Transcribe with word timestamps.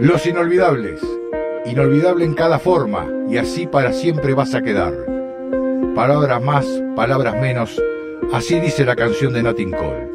Los 0.00 0.26
inolvidables. 0.26 1.00
Inolvidable 1.66 2.24
en 2.24 2.34
cada 2.34 2.60
forma 2.60 3.04
y 3.28 3.36
así 3.36 3.66
para 3.66 3.92
siempre 3.92 4.32
vas 4.32 4.54
a 4.54 4.62
quedar. 4.62 4.94
Palabras 5.96 6.40
más, 6.40 6.66
palabras 6.94 7.34
menos, 7.40 7.82
así 8.32 8.60
dice 8.60 8.84
la 8.84 8.94
canción 8.94 9.32
de 9.32 9.42
Notting 9.42 9.72
Cole. 9.72 10.08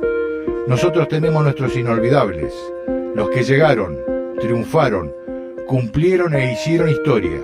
Nosotros 0.68 1.10
tenemos 1.10 1.44
nuestros 1.44 1.76
inolvidables, 1.76 2.54
los 3.14 3.30
que 3.30 3.44
llegaron, 3.44 4.00
triunfaron, 4.40 5.14
cumplieron 5.68 6.34
e 6.34 6.54
hicieron 6.54 6.88
historia. 6.88 7.42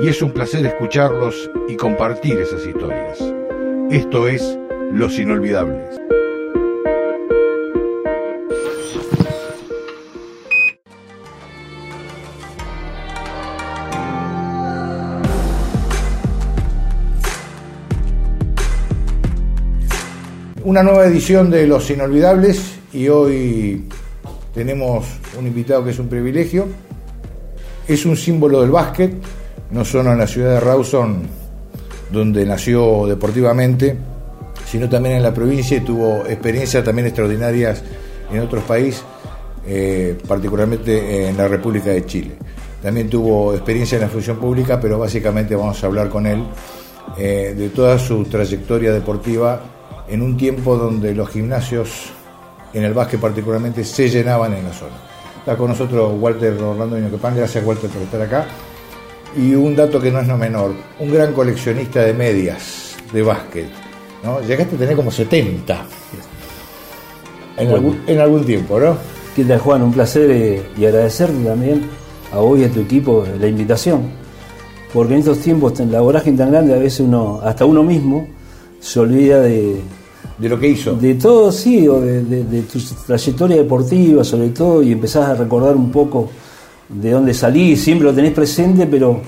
Y 0.00 0.06
es 0.06 0.22
un 0.22 0.30
placer 0.30 0.64
escucharlos 0.64 1.50
y 1.66 1.74
compartir 1.74 2.38
esas 2.38 2.64
historias. 2.64 3.18
Esto 3.90 4.28
es 4.28 4.56
Los 4.92 5.18
Inolvidables. 5.18 6.00
Una 20.64 20.82
nueva 20.82 21.04
edición 21.04 21.50
de 21.50 21.66
Los 21.66 21.90
Inolvidables 21.90 22.76
y 22.90 23.06
hoy 23.08 23.86
tenemos 24.54 25.04
un 25.38 25.46
invitado 25.46 25.84
que 25.84 25.90
es 25.90 25.98
un 25.98 26.08
privilegio. 26.08 26.66
Es 27.86 28.06
un 28.06 28.16
símbolo 28.16 28.62
del 28.62 28.70
básquet, 28.70 29.12
no 29.72 29.84
solo 29.84 30.12
en 30.12 30.18
la 30.20 30.26
ciudad 30.26 30.54
de 30.54 30.60
Rawson, 30.60 31.20
donde 32.10 32.46
nació 32.46 33.06
deportivamente, 33.06 33.94
sino 34.66 34.88
también 34.88 35.16
en 35.16 35.22
la 35.22 35.34
provincia 35.34 35.76
y 35.76 35.80
tuvo 35.80 36.24
experiencias 36.26 36.82
también 36.82 37.08
extraordinarias 37.08 37.82
en 38.32 38.40
otros 38.40 38.64
países, 38.64 39.04
eh, 39.66 40.16
particularmente 40.26 41.28
en 41.28 41.36
la 41.36 41.46
República 41.46 41.90
de 41.90 42.06
Chile. 42.06 42.36
También 42.82 43.10
tuvo 43.10 43.52
experiencia 43.52 43.96
en 43.96 44.02
la 44.04 44.08
función 44.08 44.38
pública, 44.38 44.80
pero 44.80 44.98
básicamente 44.98 45.54
vamos 45.54 45.84
a 45.84 45.86
hablar 45.86 46.08
con 46.08 46.26
él 46.26 46.42
eh, 47.18 47.54
de 47.54 47.68
toda 47.68 47.98
su 47.98 48.24
trayectoria 48.24 48.94
deportiva 48.94 49.73
en 50.08 50.22
un 50.22 50.36
tiempo 50.36 50.76
donde 50.76 51.14
los 51.14 51.28
gimnasios, 51.28 52.10
en 52.72 52.84
el 52.84 52.94
básquet 52.94 53.20
particularmente, 53.20 53.84
se 53.84 54.08
llenaban 54.08 54.52
en 54.54 54.64
la 54.64 54.72
zona. 54.72 54.96
Está 55.38 55.56
con 55.56 55.68
nosotros 55.68 56.14
Walter 56.18 56.54
Orlando 56.54 56.98
Inoquepan, 56.98 57.36
gracias 57.36 57.64
Walter 57.64 57.90
por 57.90 58.02
estar 58.02 58.22
acá. 58.22 58.46
Y 59.36 59.54
un 59.54 59.74
dato 59.74 60.00
que 60.00 60.10
no 60.10 60.20
es 60.20 60.26
no 60.26 60.38
menor, 60.38 60.72
un 61.00 61.12
gran 61.12 61.32
coleccionista 61.32 62.00
de 62.00 62.14
medias 62.14 62.96
de 63.12 63.22
básquet. 63.22 63.66
¿no? 64.22 64.40
Llegaste 64.40 64.76
a 64.76 64.78
tener 64.78 64.96
como 64.96 65.10
70 65.10 65.86
en, 67.56 67.68
Bueno. 67.68 67.74
algún, 67.76 68.02
en 68.06 68.20
algún 68.20 68.44
tiempo, 68.44 68.78
¿no? 68.80 68.96
¿Qué 69.34 69.44
tal, 69.44 69.58
Juan? 69.58 69.82
Un 69.82 69.92
placer 69.92 70.30
eh, 70.30 70.62
y 70.78 70.84
agradecerte 70.84 71.44
también 71.44 71.82
a 72.32 72.38
vos 72.38 72.58
y 72.58 72.64
a 72.64 72.70
tu 72.70 72.80
equipo 72.80 73.24
la 73.38 73.46
invitación. 73.46 74.02
Porque 74.92 75.14
en 75.14 75.20
estos 75.20 75.40
tiempos, 75.40 75.78
en 75.80 75.90
la 75.90 76.00
vorágine 76.00 76.38
tan 76.38 76.52
grande, 76.52 76.74
a 76.74 76.78
veces 76.78 77.00
uno, 77.00 77.40
hasta 77.42 77.64
uno 77.64 77.82
mismo, 77.82 78.28
se 78.84 79.00
olvida 79.00 79.40
de, 79.40 79.76
De 80.38 80.48
lo 80.48 80.58
que 80.60 80.68
hizo. 80.68 80.94
de 80.94 81.14
todo, 81.14 81.50
sí, 81.50 81.88
o 81.88 82.00
de, 82.00 82.22
de- 82.22 82.44
de 82.44 82.62
tu 82.62 82.78
trayectoria 83.06 83.56
deportiva, 83.56 84.22
sobre 84.24 84.50
todo, 84.50 84.82
y 84.82 84.92
empezás 84.92 85.28
a 85.30 85.34
recordar 85.34 85.74
un 85.74 85.90
poco 85.90 86.28
de 86.88 87.10
dónde 87.12 87.32
salís. 87.32 87.82
Siempre 87.82 88.06
lo 88.08 88.12
tenés 88.14 88.32
presente, 88.32 88.86
pero 88.86 89.20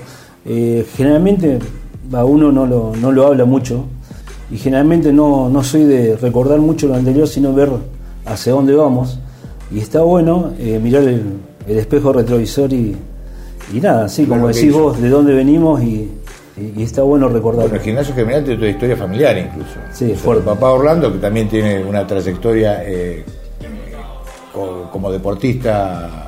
eh, 0.45 0.85
generalmente 0.95 1.57
a 2.13 2.23
uno 2.23 2.51
no 2.51 2.65
lo, 2.67 2.93
no 2.95 3.11
lo 3.11 3.25
habla 3.25 3.45
mucho. 3.45 3.85
Y 4.51 4.57
generalmente 4.57 5.11
no, 5.11 5.49
no 5.49 5.63
soy 5.63 5.83
de 5.85 6.15
recordar 6.17 6.59
mucho 6.59 6.87
lo 6.87 6.95
anterior, 6.95 7.27
sino 7.27 7.51
ver 7.53 7.69
hacia 8.25 8.53
dónde 8.53 8.73
vamos. 8.75 9.17
Y 9.71 9.79
está 9.79 10.01
bueno 10.03 10.51
eh, 10.59 10.79
mirar 10.81 11.03
el, 11.03 11.23
el 11.67 11.77
espejo 11.79 12.13
retrovisor 12.13 12.71
y, 12.71 12.95
y 13.73 13.81
nada, 13.81 14.07
sí, 14.07 14.21
Ver 14.21 14.29
como 14.37 14.47
decís 14.49 14.65
hizo. 14.65 14.79
vos, 14.83 15.01
de 15.01 15.09
dónde 15.09 15.33
venimos 15.33 15.81
y, 15.83 16.09
y- 16.59 16.79
y 16.81 16.83
está 16.83 17.01
bueno 17.03 17.29
recordar. 17.29 17.63
Bueno, 17.63 17.75
el 17.75 17.81
gimnasio 17.81 18.13
general 18.15 18.43
tiene 18.43 18.59
tu 18.59 18.65
historia 18.65 18.95
familiar 18.97 19.37
incluso. 19.37 19.75
Sí, 19.93 20.07
sea, 20.07 20.17
fuerte. 20.17 20.43
papá 20.43 20.71
Orlando, 20.71 21.11
que 21.11 21.19
también 21.19 21.47
tiene 21.49 21.83
una 21.83 22.05
trayectoria 22.07 22.83
eh, 22.85 23.23
co- 24.53 24.89
como 24.91 25.11
deportista 25.11 26.25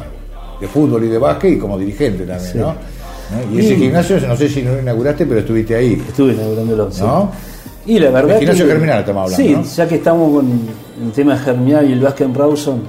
de 0.59 0.67
fútbol 0.67 1.03
y 1.05 1.07
de 1.07 1.17
básquet 1.17 1.53
y 1.53 1.57
como 1.57 1.77
dirigente 1.77 2.25
también, 2.25 2.51
Sí. 2.51 2.57
¿no? 2.57 2.67
¿No? 2.73 3.55
Y 3.55 3.59
ese 3.59 3.75
gimnasio, 3.75 4.19
no 4.27 4.35
sé 4.35 4.49
si 4.49 4.61
no 4.63 4.73
lo 4.73 4.79
inauguraste, 4.81 5.25
pero 5.25 5.39
estuviste 5.41 5.75
ahí. 5.75 6.01
Estuve 6.07 6.33
inaugurándolo. 6.33 6.91
sí. 6.91 7.01
¿No? 7.03 7.31
Y 7.85 7.97
la 7.99 8.09
verdad. 8.11 8.31
El 8.33 8.39
gimnasio 8.39 8.65
que- 8.65 8.71
Germinal 8.71 8.99
estamos 8.99 9.23
hablando, 9.33 9.43
Sí, 9.47 9.55
¿no? 9.55 9.63
ya 9.75 9.87
que 9.87 9.95
estamos 9.95 10.33
con 10.33 10.47
el 11.05 11.11
tema 11.11 11.33
de 11.35 11.39
Germinal 11.43 11.89
y 11.89 11.93
el 11.93 11.99
básquet 12.01 12.27
en 12.27 12.35
Rawson, 12.35 12.81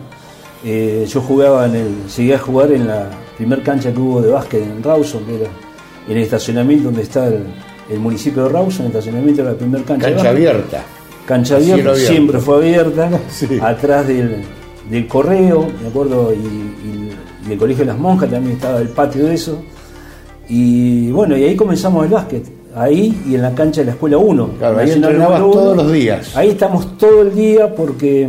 eh, 0.64 1.06
yo 1.08 1.20
jugaba 1.20 1.66
en 1.66 1.74
el. 1.76 2.06
Llegué 2.16 2.34
a 2.34 2.38
jugar 2.38 2.72
en 2.72 2.86
la 2.88 3.06
primer 3.36 3.62
cancha 3.62 3.92
que 3.92 3.98
hubo 3.98 4.20
de 4.20 4.30
básquet 4.30 4.62
en 4.62 4.82
Rawson, 4.82 5.24
que 5.24 5.36
era 5.36 5.50
el 6.08 6.16
estacionamiento 6.18 6.86
donde 6.86 7.02
está 7.02 7.26
el, 7.28 7.44
el 7.90 7.98
municipio 7.98 8.44
de 8.44 8.48
Rawson, 8.50 8.86
el 8.86 8.92
estacionamiento 8.92 9.42
era 9.42 9.52
la 9.52 9.56
primer 9.58 9.82
cancha. 9.84 10.08
Cancha 10.10 10.28
abierta. 10.30 10.82
Cancha 11.26 11.56
abierta, 11.56 11.94
siempre 11.94 12.38
fue 12.40 12.56
abierta, 12.56 13.10
Sí. 13.30 13.46
atrás 13.62 14.06
del, 14.08 14.42
del 14.90 15.06
correo, 15.06 15.66
me 15.82 15.88
acuerdo, 15.88 16.32
y, 16.32 16.36
y- 16.38 17.10
y 17.48 17.52
el 17.52 17.58
colegio 17.58 17.84
de 17.84 17.92
las 17.92 17.98
monjas 17.98 18.30
también 18.30 18.56
estaba 18.56 18.80
el 18.80 18.88
patio 18.88 19.24
de 19.26 19.34
eso. 19.34 19.62
Y 20.48 21.10
bueno, 21.12 21.36
y 21.36 21.44
ahí 21.44 21.56
comenzamos 21.56 22.04
el 22.04 22.10
básquet, 22.10 22.44
ahí 22.74 23.22
y 23.28 23.34
en 23.36 23.42
la 23.42 23.54
cancha 23.54 23.80
de 23.82 23.86
la 23.86 23.92
escuela 23.92 24.18
1. 24.18 24.50
Claro, 24.58 24.78
ahí 24.78 24.90
entrenabas 24.90 25.40
todos 25.40 25.76
los 25.76 25.92
días. 25.92 26.36
Ahí 26.36 26.50
estamos 26.50 26.98
todo 26.98 27.22
el 27.22 27.34
día 27.34 27.72
porque, 27.74 28.28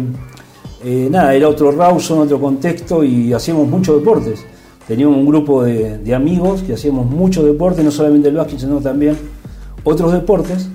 eh, 0.84 1.08
nada, 1.10 1.34
era 1.34 1.50
otro 1.50 1.72
Rawson, 1.72 2.20
otro 2.20 2.40
contexto 2.40 3.04
y 3.04 3.34
hacíamos 3.34 3.68
muchos 3.68 3.98
deportes. 4.00 4.46
Teníamos 4.88 5.18
un 5.18 5.26
grupo 5.26 5.64
de, 5.64 5.98
de 6.00 6.16
amigos 6.16 6.64
que 6.64 6.74
hacíamos 6.74 7.06
muchos 7.10 7.46
deportes, 7.46 7.84
no 7.86 7.92
solamente 7.92 8.30
el 8.30 8.36
básquet, 8.36 8.60
sino 8.60 8.78
también 8.80 9.16
otros 9.84 10.12
deportes. 10.12 10.68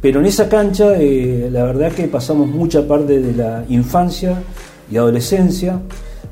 Pero 0.00 0.20
en 0.20 0.26
esa 0.26 0.48
cancha, 0.48 0.94
eh, 0.98 1.48
la 1.52 1.64
verdad 1.64 1.92
que 1.92 2.08
pasamos 2.08 2.48
mucha 2.48 2.86
parte 2.88 3.20
de 3.20 3.32
la 3.34 3.64
infancia 3.68 4.42
y 4.90 4.96
adolescencia. 4.96 5.78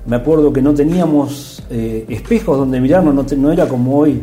Me 0.06 0.16
acuerdo 0.16 0.52
que 0.52 0.62
no 0.62 0.72
teníamos 0.72 1.62
eh, 1.70 2.06
espejos 2.08 2.56
donde 2.56 2.80
mirarnos, 2.80 3.14
no, 3.14 3.24
te- 3.26 3.36
no 3.36 3.52
era 3.52 3.66
como 3.68 3.98
hoy, 3.98 4.22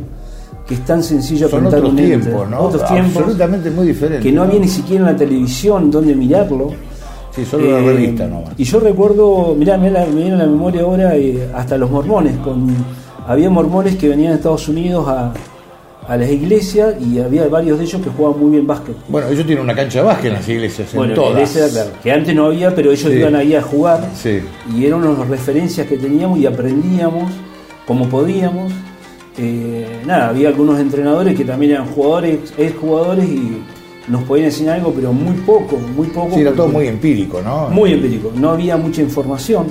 que 0.67 0.73
es 0.73 0.83
tan 0.83 1.03
sencillo 1.03 1.47
Son 1.47 1.67
otros 1.67 1.89
un 1.91 1.95
tiempos, 1.95 2.49
¿no? 2.49 2.59
Otros 2.59 2.85
tiempos 2.87 3.17
Absolutamente 3.17 3.69
muy 3.69 3.85
diferentes. 3.87 4.23
que 4.23 4.31
no 4.31 4.41
había 4.41 4.59
ni 4.59 4.67
siquiera 4.67 5.05
en 5.07 5.11
la 5.11 5.17
televisión 5.17 5.91
donde 5.91 6.15
mirarlo. 6.15 6.71
Sí, 7.35 7.43
solo 7.45 7.67
una 7.67 7.79
Eh, 7.79 7.93
revista 7.93 8.27
nomás. 8.27 8.53
Y 8.57 8.63
yo 8.63 8.79
recuerdo, 8.79 9.53
mirá, 9.57 9.77
me, 9.77 9.91
la- 9.91 10.05
me 10.05 10.15
viene 10.21 10.33
a 10.35 10.37
la 10.37 10.45
memoria 10.47 10.81
ahora 10.83 11.15
eh, 11.17 11.49
hasta 11.53 11.77
los 11.77 11.89
mormones. 11.91 12.37
Con, 12.37 12.73
había 13.27 13.49
mormones 13.49 13.95
que 13.95 14.07
venían 14.07 14.33
a 14.33 14.35
Estados 14.35 14.67
Unidos 14.69 15.05
a, 15.07 15.33
a 16.07 16.17
las 16.17 16.29
iglesias 16.29 16.95
y 17.01 17.19
había 17.19 17.47
varios 17.47 17.77
de 17.79 17.83
ellos 17.85 18.01
que 18.01 18.09
jugaban 18.09 18.39
muy 18.39 18.51
bien 18.51 18.65
básquet. 18.67 18.95
Bueno, 19.09 19.27
ellos 19.27 19.45
tienen 19.45 19.63
una 19.63 19.75
cancha 19.75 19.99
de 19.99 20.05
básquet 20.05 20.27
en 20.27 20.33
las 20.33 20.47
iglesias, 20.47 20.93
en 20.93 20.97
Bueno, 20.97 21.13
todas. 21.15 21.31
iglesia, 21.31 21.67
claro, 21.69 21.89
que 22.01 22.11
antes 22.11 22.35
no 22.35 22.45
había, 22.45 22.73
pero 22.73 22.91
ellos 22.91 23.11
Sí. 23.11 23.17
iban 23.19 23.35
ahí 23.35 23.53
a 23.55 23.61
jugar 23.61 24.09
Sí. 24.15 24.39
y 24.73 24.85
eran 24.85 25.03
unas 25.03 25.27
referencias 25.27 25.87
que 25.87 25.97
teníamos 25.97 26.39
y 26.39 26.45
aprendíamos 26.45 27.31
como 27.87 28.07
podíamos. 28.07 28.71
Eh, 29.37 29.85
nada, 30.05 30.29
había 30.29 30.47
algunos 30.47 30.79
entrenadores 30.79 31.35
que 31.35 31.43
también 31.43 31.73
eran 31.73 31.87
jugadores, 31.87 32.53
ex 32.57 32.77
jugadores 32.77 33.25
y 33.27 33.57
nos 34.07 34.23
podían 34.23 34.45
enseñar 34.45 34.75
algo, 34.75 34.93
pero 34.93 35.11
muy 35.13 35.35
poco, 35.41 35.77
muy 35.77 36.07
poco. 36.07 36.35
Sí, 36.35 36.41
era 36.41 36.53
todo 36.53 36.67
muy 36.67 36.87
empírico, 36.87 37.41
¿no? 37.41 37.69
muy 37.69 37.93
empírico, 37.93 38.31
no 38.35 38.51
había 38.51 38.77
mucha 38.77 39.01
información. 39.01 39.67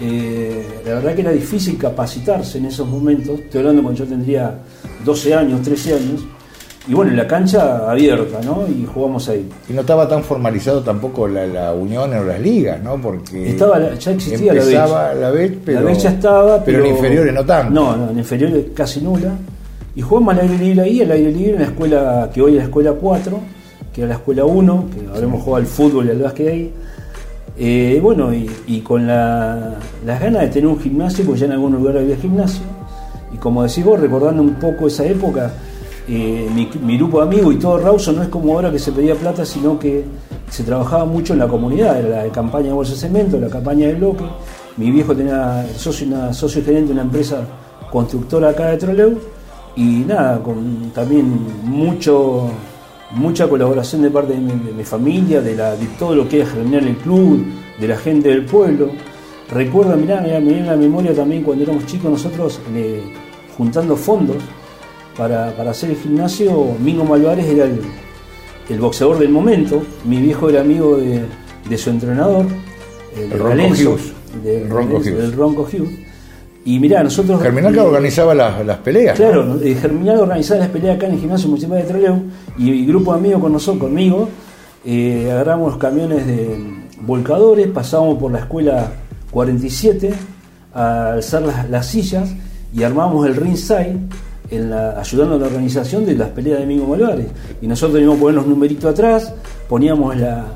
Eh, 0.00 0.82
la 0.84 0.94
verdad 0.94 1.14
que 1.14 1.20
era 1.20 1.30
difícil 1.30 1.78
capacitarse 1.78 2.58
en 2.58 2.66
esos 2.66 2.88
momentos. 2.88 3.38
Estoy 3.40 3.60
hablando 3.60 3.82
cuando 3.82 4.00
yo 4.00 4.08
tendría 4.08 4.58
12 5.04 5.34
años, 5.34 5.62
13 5.62 5.94
años. 5.94 6.24
Y 6.86 6.92
bueno, 6.92 7.12
en 7.12 7.16
la 7.16 7.26
cancha 7.26 7.90
abierta, 7.90 8.40
¿no? 8.42 8.66
Y 8.68 8.84
jugamos 8.84 9.26
ahí. 9.30 9.48
Y 9.70 9.72
no 9.72 9.80
estaba 9.80 10.06
tan 10.06 10.22
formalizado 10.22 10.82
tampoco 10.82 11.26
la, 11.26 11.46
la 11.46 11.72
unión 11.72 12.12
en 12.12 12.28
las 12.28 12.38
ligas, 12.38 12.82
¿no? 12.82 13.00
Porque 13.00 13.50
Estaba 13.50 13.94
ya 13.94 14.10
existía 14.10 14.52
la 14.52 14.60
empezaba 14.60 15.14
la 15.14 15.30
B, 15.30 15.60
pero, 15.64 15.80
la 15.80 15.86
vez 15.86 16.02
ya 16.02 16.10
estaba, 16.10 16.62
pero, 16.62 16.78
pero 16.78 16.84
en 16.84 16.96
inferiores 16.96 17.32
no 17.32 17.44
tanto. 17.46 17.72
No, 17.72 17.96
no, 17.96 18.10
en 18.10 18.18
inferiores 18.18 18.66
casi 18.74 19.00
nula. 19.00 19.32
Y 19.96 20.02
jugamos 20.02 20.34
al 20.34 20.40
aire 20.40 20.58
libre 20.58 20.82
ahí, 20.82 21.00
al 21.02 21.10
aire 21.12 21.30
libre 21.30 21.52
en 21.52 21.58
la 21.60 21.66
escuela 21.66 22.30
que 22.32 22.42
hoy 22.42 22.52
es 22.52 22.58
la 22.58 22.64
escuela 22.64 22.92
4, 22.92 23.38
que 23.92 24.00
era 24.00 24.08
la 24.08 24.14
escuela 24.16 24.44
1, 24.44 24.84
que 24.92 25.08
habremos 25.08 25.42
jugado 25.42 25.56
al 25.62 25.66
fútbol 25.66 26.06
y 26.06 26.10
al 26.10 26.18
básquet 26.18 26.48
ahí. 26.48 26.72
Eh, 27.56 28.00
bueno, 28.02 28.30
y, 28.34 28.80
con 28.80 29.06
la- 29.06 29.76
las 30.04 30.20
ganas 30.20 30.42
de 30.42 30.48
tener 30.48 30.66
un 30.66 30.80
gimnasio, 30.80 31.24
porque 31.24 31.40
ya 31.40 31.46
en 31.46 31.52
algún 31.52 31.72
lugar 31.74 31.98
había 31.98 32.16
gimnasio. 32.16 32.62
Y 33.32 33.36
como 33.36 33.62
decís 33.62 33.84
vos, 33.84 34.00
recordando 34.00 34.42
un 34.42 34.54
poco 34.54 34.88
esa 34.88 35.04
época, 35.04 35.52
eh, 36.08 36.48
mi, 36.52 36.96
grupo 36.98 37.18
de 37.20 37.26
amigos 37.26 37.54
y 37.54 37.58
todo 37.58 37.78
Rawson 37.78 38.16
no 38.16 38.22
es 38.22 38.28
como 38.28 38.52
ahora 38.52 38.72
que 38.72 38.78
se 38.80 38.90
pedía 38.90 39.14
plata, 39.14 39.44
sino 39.44 39.78
que 39.78 40.04
se 40.50 40.64
trabajaba 40.64 41.04
mucho 41.04 41.32
en 41.32 41.38
la 41.38 41.48
comunidad, 41.48 41.98
era 41.98 42.24
la 42.24 42.32
campaña 42.32 42.66
de 42.66 42.72
bolsa 42.72 42.92
de 42.92 42.98
cemento, 42.98 43.38
la 43.38 43.48
campaña 43.48 43.86
de 43.86 43.94
bloque. 43.94 44.24
Mi 44.76 44.90
viejo 44.90 45.14
tenía 45.14 45.64
socio, 45.76 46.06
una, 46.08 46.32
socio 46.32 46.62
gerente 46.64 46.88
de 46.88 46.92
una 46.94 47.02
empresa 47.02 47.42
constructora 47.90 48.50
acá 48.50 48.66
de 48.66 48.76
Troleu 48.76 49.18
y 49.76 50.04
nada, 50.06 50.42
con 50.42 50.90
también 50.94 51.26
mucho 51.64 52.48
mucha 53.10 53.48
colaboración 53.48 54.02
de 54.02 54.10
parte 54.10 54.32
de 54.32 54.40
mi, 54.40 54.50
de 54.64 54.72
mi 54.72 54.82
familia, 54.82 55.40
de, 55.40 55.54
la, 55.54 55.76
de 55.76 55.86
todo 55.98 56.14
lo 56.16 56.28
que 56.28 56.40
era 56.40 56.46
germinar 56.50 56.82
el 56.82 56.96
club, 56.96 57.44
de 57.78 57.86
la 57.88 57.96
gente 57.96 58.28
del 58.28 58.44
pueblo. 58.44 58.90
recuerdo, 59.50 59.96
mirá, 59.96 60.20
mirá, 60.20 60.40
me 60.40 60.46
viene 60.46 60.60
en 60.60 60.66
la 60.66 60.76
memoria 60.76 61.14
también 61.14 61.42
cuando 61.44 61.62
éramos 61.64 61.86
chicos 61.86 62.10
nosotros 62.10 62.60
eh, 62.74 63.02
juntando 63.56 63.94
fondos 63.96 64.38
para, 65.16 65.54
para 65.56 65.70
hacer 65.70 65.90
el 65.90 65.96
gimnasio, 65.96 66.74
Mingo 66.82 67.04
Malvares 67.04 67.46
era 67.46 67.66
el, 67.66 67.80
el 68.68 68.80
boxeador 68.80 69.18
del 69.18 69.28
momento, 69.28 69.82
mi 70.04 70.16
viejo 70.20 70.48
era 70.50 70.62
amigo 70.62 70.96
de, 70.96 71.22
de 71.68 71.78
su 71.78 71.90
entrenador, 71.90 72.46
El 73.16 73.30
Ronco 73.38 73.62
Hughes. 73.68 74.12
de- 74.42 74.62
El 74.62 74.70
Ronco 74.70 74.98
del- 74.98 75.02
Hughes. 75.02 75.18
del 75.18 75.32
Ronco 75.34 75.62
Hughes. 75.62 75.90
Y 76.66 76.78
mirá, 76.80 77.02
nosotros... 77.02 77.42
Germinal 77.42 77.72
que 77.74 77.78
eh, 77.78 77.82
organizaba 77.82 78.34
las, 78.34 78.64
las 78.64 78.78
peleas. 78.78 79.18
¿no? 79.20 79.24
Claro, 79.26 79.58
eh, 79.62 79.74
Germinal 79.74 80.18
organizaba 80.20 80.60
las 80.60 80.68
peleas 80.70 80.96
acá 80.96 81.06
en 81.06 81.12
el 81.14 81.20
gimnasio 81.20 81.48
municipal 81.48 81.78
de 81.78 81.84
Trelew 81.84 82.22
y 82.56 82.62
mi 82.70 82.86
grupo 82.86 83.12
de 83.12 83.18
amigos 83.18 83.40
con 83.42 83.52
nosotros, 83.52 83.82
conmigo, 83.84 84.28
eh, 84.84 85.28
agarramos 85.30 85.72
los 85.72 85.78
camiones 85.78 86.26
de 86.26 86.58
volcadores, 87.02 87.66
pasábamos 87.68 88.18
por 88.18 88.32
la 88.32 88.38
escuela 88.40 88.92
47 89.30 90.12
a 90.74 91.12
alzar 91.12 91.42
las, 91.42 91.68
las 91.68 91.86
sillas 91.86 92.30
y 92.72 92.82
armábamos 92.82 93.26
el 93.26 93.36
ringside 93.36 93.96
en 94.50 94.70
la- 94.70 94.98
ayudando 94.98 95.34
a 95.34 95.38
la 95.38 95.46
organización 95.46 96.04
de 96.06 96.14
las 96.14 96.30
peleas 96.30 96.60
de 96.60 96.66
Mingo 96.66 96.86
Malvares. 96.86 97.26
Y 97.60 97.66
nosotros 97.66 98.00
íbamos 98.00 98.18
a 98.18 98.20
poner 98.22 98.34
los 98.36 98.46
numeritos 98.46 98.90
atrás, 98.90 99.32
poníamos 99.68 100.16
la- 100.16 100.46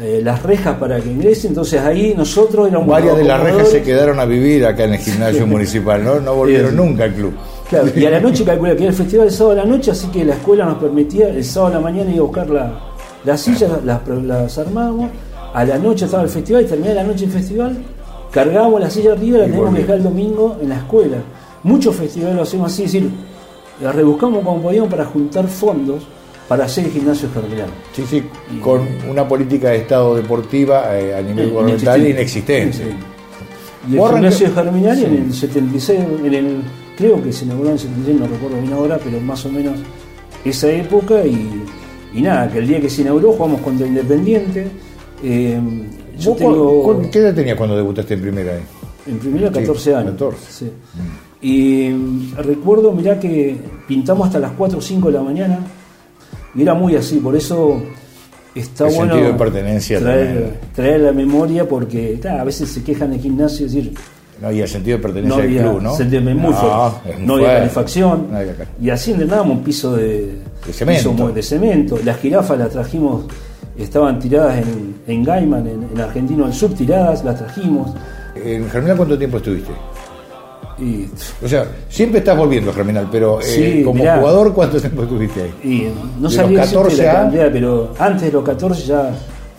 eh, 0.00 0.20
las 0.24 0.42
rejas 0.42 0.76
para 0.78 1.00
que 1.00 1.08
ingrese, 1.10 1.48
entonces 1.48 1.80
ahí 1.80 2.14
nosotros 2.16 2.68
éramos 2.68 2.88
Varias 2.88 3.16
de 3.16 3.24
las 3.24 3.40
rejas 3.40 3.68
se 3.68 3.82
quedaron 3.82 4.18
a 4.18 4.24
vivir 4.24 4.64
acá 4.66 4.84
en 4.84 4.94
el 4.94 4.98
gimnasio 5.00 5.46
municipal, 5.46 6.02
¿no? 6.02 6.18
No 6.20 6.34
volvieron 6.34 6.74
nunca 6.76 7.04
al 7.04 7.12
club. 7.14 7.32
Claro, 7.68 7.88
y 7.94 8.04
a 8.06 8.10
la 8.10 8.20
noche 8.20 8.44
calcula 8.46 8.74
que 8.74 8.82
era 8.84 8.90
el 8.90 8.96
festival 8.96 9.26
el 9.26 9.32
sábado 9.32 9.60
a 9.60 9.64
la 9.64 9.70
noche, 9.70 9.90
así 9.90 10.06
que 10.08 10.24
la 10.24 10.34
escuela 10.34 10.64
nos 10.64 10.78
permitía 10.78 11.28
el 11.28 11.44
sábado 11.44 11.74
a 11.74 11.76
la 11.76 11.80
mañana 11.82 12.10
ir 12.10 12.18
a 12.18 12.22
buscar 12.22 12.48
la- 12.50 12.80
las 13.24 13.40
sillas, 13.40 13.70
las, 13.84 14.00
las 14.08 14.58
armábamos, 14.58 15.10
a 15.54 15.64
la 15.64 15.78
noche 15.78 16.06
estaba 16.06 16.22
el 16.24 16.28
festival 16.28 16.62
y 16.62 16.66
terminaba 16.66 16.94
la 16.94 17.04
noche 17.04 17.24
el 17.26 17.30
festival, 17.30 17.76
cargábamos 18.30 18.80
la 18.80 18.90
silla 18.90 19.12
arriba 19.12 19.36
y 19.38 19.40
la 19.42 19.46
teníamos 19.46 19.74
que 19.74 19.80
dejar 19.82 19.96
el 19.96 20.02
domingo 20.02 20.56
en 20.60 20.68
la 20.70 20.76
escuela. 20.78 21.18
Muchos 21.62 21.94
festivales 21.94 22.34
lo 22.36 22.42
hacemos 22.42 22.72
así, 22.72 22.84
es 22.84 22.92
decir, 22.92 23.10
la 23.80 23.92
rebuscamos 23.92 24.42
como 24.42 24.60
podíamos 24.62 24.90
para 24.90 25.04
juntar 25.04 25.46
fondos 25.46 26.02
para 26.52 26.66
hacer 26.66 26.84
el 26.84 26.90
gimnasio 26.92 27.30
germinal. 27.32 27.68
Sí, 27.94 28.04
sí, 28.06 28.22
con 28.60 28.82
una 29.08 29.26
política 29.26 29.70
de 29.70 29.78
Estado 29.78 30.14
deportiva 30.16 30.98
eh, 31.00 31.14
a 31.16 31.22
nivel 31.22 31.48
gubernamental 31.48 32.06
inexistente. 32.06 32.78
Y 33.90 33.94
el 33.94 33.98
arranca- 34.00 34.12
gimnasio 34.16 34.54
germinal 34.54 34.96
Sí. 34.98 35.04
en 35.06 35.14
el 35.14 35.32
76, 35.32 36.00
en 36.26 36.34
el, 36.34 36.56
creo 36.98 37.22
que 37.22 37.32
se 37.32 37.46
inauguró 37.46 37.68
en 37.70 37.72
el 37.74 37.78
76, 37.80 38.20
no 38.20 38.26
recuerdo 38.26 38.60
bien 38.60 38.72
ahora, 38.74 38.98
pero 39.02 39.18
más 39.22 39.46
o 39.46 39.48
menos 39.48 39.78
esa 40.44 40.70
época 40.70 41.24
y, 41.24 41.62
y 42.12 42.20
nada, 42.20 42.50
que 42.52 42.58
el 42.58 42.68
día 42.68 42.82
que 42.82 42.90
se 42.90 43.00
inauguró 43.00 43.32
jugamos 43.32 43.62
contra 43.62 43.86
Independiente. 43.86 44.66
eh, 45.24 45.58
yo 46.18 46.30
¿Vos 46.32 46.38
tengo 46.38 46.82
cu- 46.82 46.94
cu- 47.00 47.10
¿Qué 47.10 47.18
edad 47.20 47.34
tenías 47.34 47.56
cuando 47.56 47.76
debutaste 47.76 48.12
en 48.12 48.20
primera? 48.20 48.52
eh? 48.56 48.62
en 49.06 49.18
primera 49.20 49.48
Sí, 49.48 49.54
14 49.54 49.94
años. 49.94 50.10
14. 50.12 50.38
sí. 50.50 50.70
Y 51.40 51.88
mm, 51.88 52.34
recuerdo, 52.36 52.92
mirá 52.92 53.18
que 53.18 53.56
pintamos 53.88 54.26
hasta 54.26 54.38
las 54.38 54.52
4 54.52 54.78
o 54.78 54.82
5 54.82 55.08
de 55.08 55.14
la 55.14 55.22
mañana 55.22 55.58
y 56.54 56.62
era 56.62 56.74
muy 56.74 56.96
así, 56.96 57.16
por 57.18 57.34
eso 57.36 57.80
está 58.54 58.88
El 58.88 58.94
bueno 58.94 59.12
sentido 59.14 59.32
de 59.32 59.38
pertenencia 59.38 59.98
traer, 60.00 60.54
traer 60.74 61.00
la 61.00 61.12
memoria 61.12 61.66
porque 61.68 62.20
a 62.28 62.44
veces 62.44 62.68
se 62.70 62.82
quejan 62.82 63.10
del 63.10 63.20
gimnasio, 63.20 63.66
es 63.66 63.72
decir, 63.72 63.94
No, 64.40 64.50
y 64.52 64.60
el 64.60 64.68
sentido 64.68 64.96
de 64.98 65.02
pertenencia 65.02 65.36
no 65.36 65.42
al 65.42 65.48
había 65.48 65.62
club, 65.62 65.82
¿no? 65.82 65.94
sentido 65.96 66.22
de- 66.22 66.34
muy 66.34 66.50
No, 66.52 66.56
fuerte. 66.58 67.16
no 67.24 67.34
había 67.34 67.54
calefacción 67.58 68.26
No 68.30 68.38
había 68.38 68.54
y 68.80 68.90
así 68.90 69.12
entrenábamos 69.12 69.56
un 69.58 69.62
piso 69.64 69.96
de, 69.96 70.34
De 70.66 70.72
cemento. 70.72 71.10
piso 71.12 71.24
muy- 71.24 71.32
de 71.32 71.42
cemento. 71.42 71.98
Las 72.04 72.18
jirafas 72.18 72.58
las 72.58 72.70
trajimos, 72.70 73.24
estaban 73.78 74.18
tiradas 74.18 74.58
en, 74.58 74.96
en 75.06 75.24
Gaiman, 75.24 75.66
en, 75.66 75.86
en 75.94 76.00
Argentino 76.00 76.44
del 76.44 76.52
Sur, 76.54 76.74
tiradas, 76.74 77.24
las 77.24 77.38
trajimos. 77.38 77.90
¿En 78.34 78.68
Germinal 78.68 78.96
cuánto 78.96 79.16
tiempo 79.16 79.36
estuviste? 79.38 79.72
Y, 80.78 81.06
O 81.44 81.48
sea, 81.48 81.66
siempre 81.88 82.18
estás 82.20 82.36
volviendo 82.36 82.72
Germinal, 82.72 83.08
pero 83.12 83.38
eh, 83.42 83.82
como 83.84 84.00
mirá. 84.00 84.18
jugador, 84.18 84.52
¿cuánto 84.54 84.80
tiempo 84.80 85.02
estuviste 85.02 85.42
ahí? 85.42 85.52
y 85.62 86.20
no 86.20 86.28
De 86.28 86.34
sabía 86.34 86.58
los 86.60 86.66
14 86.70 86.84
decirte 86.90 87.04
la 87.04 87.12
a- 87.12 87.22
cantidad, 87.22 87.52
pero 87.52 87.94
antes 87.98 88.22
de 88.22 88.32
los 88.32 88.44
14 88.44 88.82
ya 88.86 89.10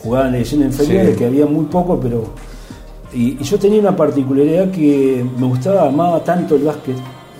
jugaban 0.01 0.27
en 0.27 0.33
divisiones 0.33 0.67
inferiores, 0.79 1.11
Sí. 1.13 1.17
que 1.19 1.25
había 1.25 1.45
muy 1.45 1.65
poco, 1.65 1.99
pero. 1.99 2.23
Y, 3.13 3.37
y 3.39 3.43
yo 3.43 3.59
tenía 3.59 3.79
una 3.79 3.95
particularidad 3.95 4.71
que 4.71 5.23
me 5.37 5.45
gustaba, 5.47 5.87
amaba 5.87 6.23
tanto 6.23 6.55
el 6.55 6.63
básquet. 6.63 6.95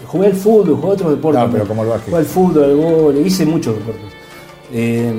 Jugué 0.08 0.28
al 0.28 0.34
fútbol, 0.34 0.76
jugué 0.76 0.88
a 0.88 0.94
otros 0.94 1.10
deportes. 1.12 1.42
No, 1.44 1.52
pero 1.52 1.68
como 1.68 1.82
el 1.84 1.90
básquet. 1.90 2.10
Jugué 2.10 2.20
al 2.20 2.26
fútbol, 2.26 2.64
al 2.64 2.76
gol, 2.76 3.18
hice 3.26 3.46
muchos 3.46 3.74
deportes. 3.76 4.14
Eh, 4.72 5.12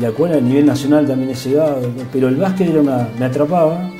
y 0.00 0.04
a 0.04 0.10
cual 0.12 0.32
a 0.34 0.40
nivel 0.40 0.64
nacional 0.66 1.06
también 1.06 1.30
he 1.30 1.34
llegado, 1.34 1.76
pero 2.12 2.28
el 2.28 2.36
básquet 2.36 2.68
era 2.70 2.80
una, 2.80 3.08
me 3.18 3.26
atrapaba 3.26 3.90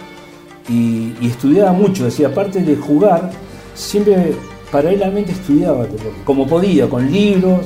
y, 0.68 1.12
y 1.20 1.26
estudiaba 1.28 1.72
mucho. 1.72 2.04
Decía, 2.06 2.28
aparte 2.28 2.62
de 2.62 2.76
jugar, 2.76 3.30
siempre 3.78 4.32
paralelamente 4.70 5.32
estudiaba, 5.32 5.86
como 6.24 6.46
podía, 6.46 6.88
con 6.88 7.10
libros. 7.10 7.60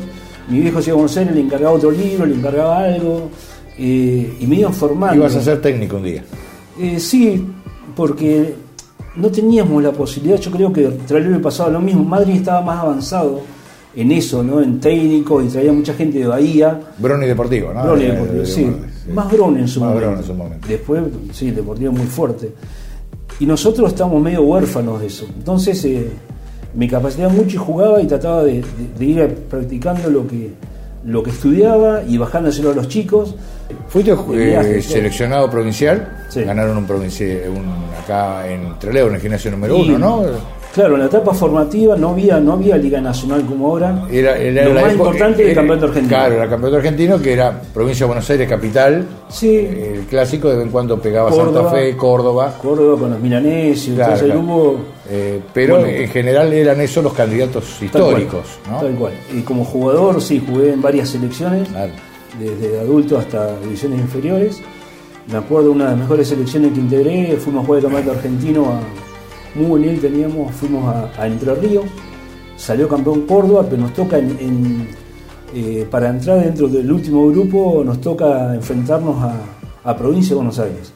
Mi 0.48 0.60
viejo 0.60 0.82
se 0.82 0.90
iba 0.90 1.00
a 1.00 1.06
Aires, 1.06 1.34
le 1.34 1.40
encargaba 1.40 1.72
otro 1.74 1.90
libro, 1.90 2.26
le 2.26 2.34
encargaba 2.34 2.78
algo, 2.84 3.30
eh, 3.78 4.36
y 4.40 4.46
me 4.46 4.56
iban 4.56 4.74
formando. 4.74 5.16
Ibas 5.16 5.36
a 5.36 5.42
ser 5.42 5.60
técnico 5.60 5.96
un 5.96 6.02
día. 6.04 6.24
Eh, 6.78 6.98
sí, 6.98 7.44
porque 7.94 8.54
no 9.16 9.28
teníamos 9.30 9.82
la 9.82 9.92
posibilidad, 9.92 10.38
yo 10.40 10.50
creo 10.50 10.72
que 10.72 10.86
Trelew 11.06 11.32
le 11.32 11.38
pasaba 11.38 11.70
lo 11.70 11.80
mismo, 11.80 12.02
Madrid 12.04 12.36
estaba 12.36 12.60
más 12.60 12.80
avanzado 12.80 13.40
en 13.94 14.10
eso, 14.10 14.42
¿no? 14.42 14.60
En 14.60 14.80
técnico 14.80 15.40
y 15.42 15.48
traía 15.48 15.72
mucha 15.72 15.94
gente 15.94 16.18
de 16.18 16.26
Bahía. 16.26 16.80
Brony 16.98 17.26
Deportivo, 17.26 17.72
¿no? 17.72 17.82
Brony 17.84 18.02
Eh, 18.04 18.12
Deportivo, 18.12 18.38
de- 18.40 18.46
sí. 18.46 18.66
Más 19.14 19.30
Brony 19.32 19.58
en 19.58 19.68
su 19.68 19.80
Más 19.80 19.88
momento. 19.90 20.06
Brony 20.08 20.20
en 20.20 20.26
su 20.26 20.34
momento. 20.34 20.68
Después, 20.68 21.02
sí, 21.32 21.50
Deportivo 21.50 21.92
muy 21.92 22.06
fuerte. 22.06 22.52
Y 23.42 23.46
nosotros 23.46 23.88
estábamos 23.90 24.22
medio 24.22 24.42
huérfanos 24.42 25.00
de 25.00 25.06
eso. 25.08 25.26
Entonces 25.36 25.84
eh, 25.84 26.08
me 26.74 26.86
capacitaba 26.88 27.28
mucho 27.32 27.56
y 27.56 27.58
jugaba 27.58 28.00
y 28.00 28.06
trataba 28.06 28.44
de, 28.44 28.52
de- 28.62 28.64
de 28.98 29.04
ir 29.04 29.34
practicando 29.50 30.08
lo 30.10 30.26
que, 30.28 30.52
lo 31.04 31.22
que 31.24 31.30
estudiaba 31.30 32.02
y 32.06 32.18
bajándoselo 32.18 32.70
a 32.70 32.74
los 32.74 32.86
chicos. 32.88 33.34
Fuiste 33.88 34.12
eh, 34.34 34.80
seleccionado 34.82 35.50
provincial, 35.50 36.24
Sí. 36.28 36.42
ganaron 36.44 36.76
un 36.78 36.86
provincial 36.86 37.40
acá 38.04 38.48
en 38.48 38.78
Trelew, 38.78 39.08
en 39.08 39.14
el 39.16 39.20
gimnasio 39.20 39.50
número 39.50 39.76
Y, 39.78 39.90
uno, 39.90 39.98
¿no? 39.98 40.22
Claro, 40.74 40.94
en 40.94 41.00
la 41.00 41.06
etapa 41.06 41.34
formativa 41.34 41.96
no 41.96 42.10
había, 42.10 42.40
no 42.40 42.54
había 42.54 42.78
Liga 42.78 42.98
Nacional 43.00 43.44
como 43.44 43.66
ahora. 43.68 44.06
Era, 44.10 44.38
era 44.38 44.64
Lo 44.68 44.80
más 44.80 44.92
importante 44.92 45.42
era 45.42 45.50
el 45.50 45.54
campeonato 45.56 45.86
argentino. 45.88 46.16
Claro, 46.16 46.34
era 46.34 46.44
el 46.44 46.50
campeonato 46.50 46.76
argentino, 46.78 47.20
que 47.20 47.32
era 47.34 47.60
provincia 47.74 48.04
de 48.04 48.08
Buenos 48.08 48.30
Aires, 48.30 48.48
capital. 48.48 49.06
Sí. 49.28 49.54
El 49.56 50.06
clásico, 50.08 50.48
de 50.48 50.56
vez 50.56 50.64
en 50.66 50.72
cuando 50.72 50.98
pegaba 50.98 51.28
Córdoba. 51.30 51.62
Santa 51.70 51.70
Fe, 51.76 51.96
Córdoba. 51.96 52.54
Córdoba 52.62 52.98
con 52.98 53.10
los 53.10 53.20
milanesios, 53.20 53.96
Claro, 53.96 54.12
entonces 54.14 54.34
claro. 54.34 54.40
hubo 54.40 54.76
Eh, 55.10 55.40
pero 55.52 55.74
Bueno. 55.80 55.88
en 55.88 56.08
general 56.08 56.52
eran 56.54 56.80
esos 56.80 57.04
los 57.04 57.12
candidatos 57.12 57.64
tal 57.76 57.84
históricos, 57.84 58.58
cual, 58.64 58.74
¿no? 58.74 58.80
Tal 58.80 58.94
cual. 58.94 59.12
Y 59.36 59.40
como 59.42 59.64
jugador 59.64 60.22
sí 60.22 60.42
jugué 60.46 60.72
en 60.72 60.80
varias 60.80 61.10
selecciones, 61.10 61.68
Claro. 61.68 61.92
desde 62.40 62.80
adulto 62.80 63.18
hasta 63.18 63.58
divisiones 63.60 64.00
inferiores. 64.00 64.62
Me 65.30 65.36
acuerdo 65.36 65.70
una 65.70 65.84
de 65.84 65.90
las 65.90 65.98
mejores 66.00 66.28
selecciones 66.28 66.72
que 66.72 66.80
integré, 66.80 67.36
fuimos 67.36 67.62
a 67.62 67.66
jugar 67.66 67.78
el 67.80 67.84
campeonato 67.90 68.12
argentino 68.18 68.64
a 68.70 68.80
muy 69.54 69.66
buen 69.66 70.00
teníamos, 70.00 70.54
fuimos 70.54 70.94
a, 71.18 71.26
Entre 71.26 71.54
Ríos, 71.54 71.84
salió 72.56 72.88
campeón 72.88 73.22
Córdoba, 73.22 73.66
pero 73.68 73.82
nos 73.82 73.92
toca 73.92 74.18
eh, 74.18 75.86
para 75.90 76.08
entrar 76.08 76.40
dentro 76.42 76.68
del 76.68 76.90
último 76.90 77.28
grupo 77.28 77.82
nos 77.84 78.00
toca 78.00 78.54
enfrentarnos 78.54 79.16
a, 79.84 79.96
Provincia 79.96 80.30
de 80.30 80.36
Buenos 80.36 80.58
Aires. 80.58 80.92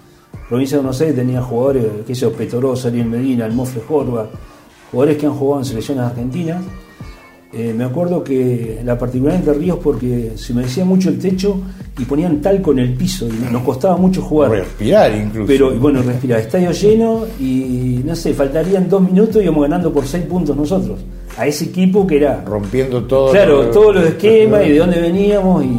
Provincia 0.48 0.76
de 0.76 0.82
Buenos 0.82 1.00
Aires 1.00 1.16
tenía 1.16 1.42
jugadores, 1.42 1.84
que 2.06 2.14
sé 2.14 2.28
Petorosa, 2.28 2.88
Ariel 2.88 3.06
Medina, 3.06 3.46
el 3.46 3.52
Mofle 3.52 3.82
Jorba, 3.86 4.28
jugadores 4.90 5.18
que 5.18 5.26
han 5.26 5.34
jugado 5.34 5.60
en 5.60 5.64
selecciones 5.64 6.04
argentinas. 6.04 6.62
Eh, 7.58 7.72
me 7.74 7.84
acuerdo 7.84 8.22
que 8.22 8.80
la 8.84 8.98
particularidad 8.98 9.44
de 9.44 9.54
Ríos 9.54 9.78
porque 9.82 10.32
se 10.36 10.52
me 10.52 10.62
decía 10.62 10.84
mucho 10.84 11.08
el 11.08 11.18
techo 11.18 11.58
y 11.98 12.04
ponían 12.04 12.42
talco 12.42 12.72
en 12.72 12.80
el 12.80 12.92
piso 12.94 13.26
y 13.26 13.50
nos 13.52 13.62
costaba 13.62 13.96
mucho 13.96 14.20
jugar. 14.20 14.50
Respirar 14.50 15.14
incluso. 15.16 15.46
Pero 15.46 15.74
bueno, 15.78 16.02
respira, 16.02 16.38
estadio 16.38 16.70
lleno 16.72 17.24
y 17.40 18.02
no 18.04 18.14
sé, 18.14 18.34
faltarían 18.34 18.88
dos 18.90 19.00
minutos 19.00 19.36
y 19.36 19.44
íbamos 19.44 19.62
ganando 19.62 19.90
por 19.90 20.04
seis 20.06 20.24
puntos 20.24 20.54
nosotros. 20.54 20.98
A 21.38 21.46
ese 21.46 21.64
equipo 21.66 22.06
que 22.06 22.16
era, 22.18 22.42
rompiendo 22.44 23.04
todo. 23.04 23.30
claro, 23.32 23.66
todos 23.70 23.94
los 23.94 24.04
esquemas 24.04 24.66
y 24.66 24.72
de 24.72 24.78
dónde 24.84 25.00
veníamos 25.00 25.64
y, 25.64 25.78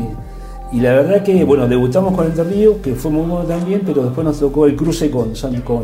y 0.77 0.79
la 0.81 0.93
verdad 0.93 1.22
que, 1.24 1.43
bueno, 1.43 1.67
debutamos 1.67 2.15
con 2.15 2.25
Entre 2.25 2.43
Ríos, 2.43 2.77
que 2.81 2.96
fue 2.96 3.12
muy 3.12 3.27
bueno 3.29 3.46
también, 3.46 3.81
pero 3.86 4.03
después 4.03 4.25
nos 4.25 4.39
tocó 4.39 4.65
el 4.65 4.75
cruce 4.75 5.12
con, 5.12 5.36
San- 5.36 5.62
con 5.62 5.84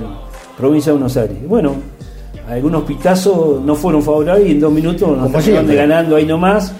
Provincia 0.58 0.92
de 0.92 0.98
Buenos 0.98 1.16
Aires. 1.18 1.38
Bueno, 1.48 1.74
algunos 2.48 2.84
pitazos 2.84 3.62
no 3.62 3.76
fueron 3.76 4.02
favorables 4.04 4.48
y 4.48 4.52
en 4.52 4.60
dos 4.60 4.72
minutos 4.74 5.18
nos 5.18 5.32
de 5.32 5.42
siempre. 5.42 5.76
ganando 5.76 6.16
ahí 6.16 6.26
nomás. 6.26 6.74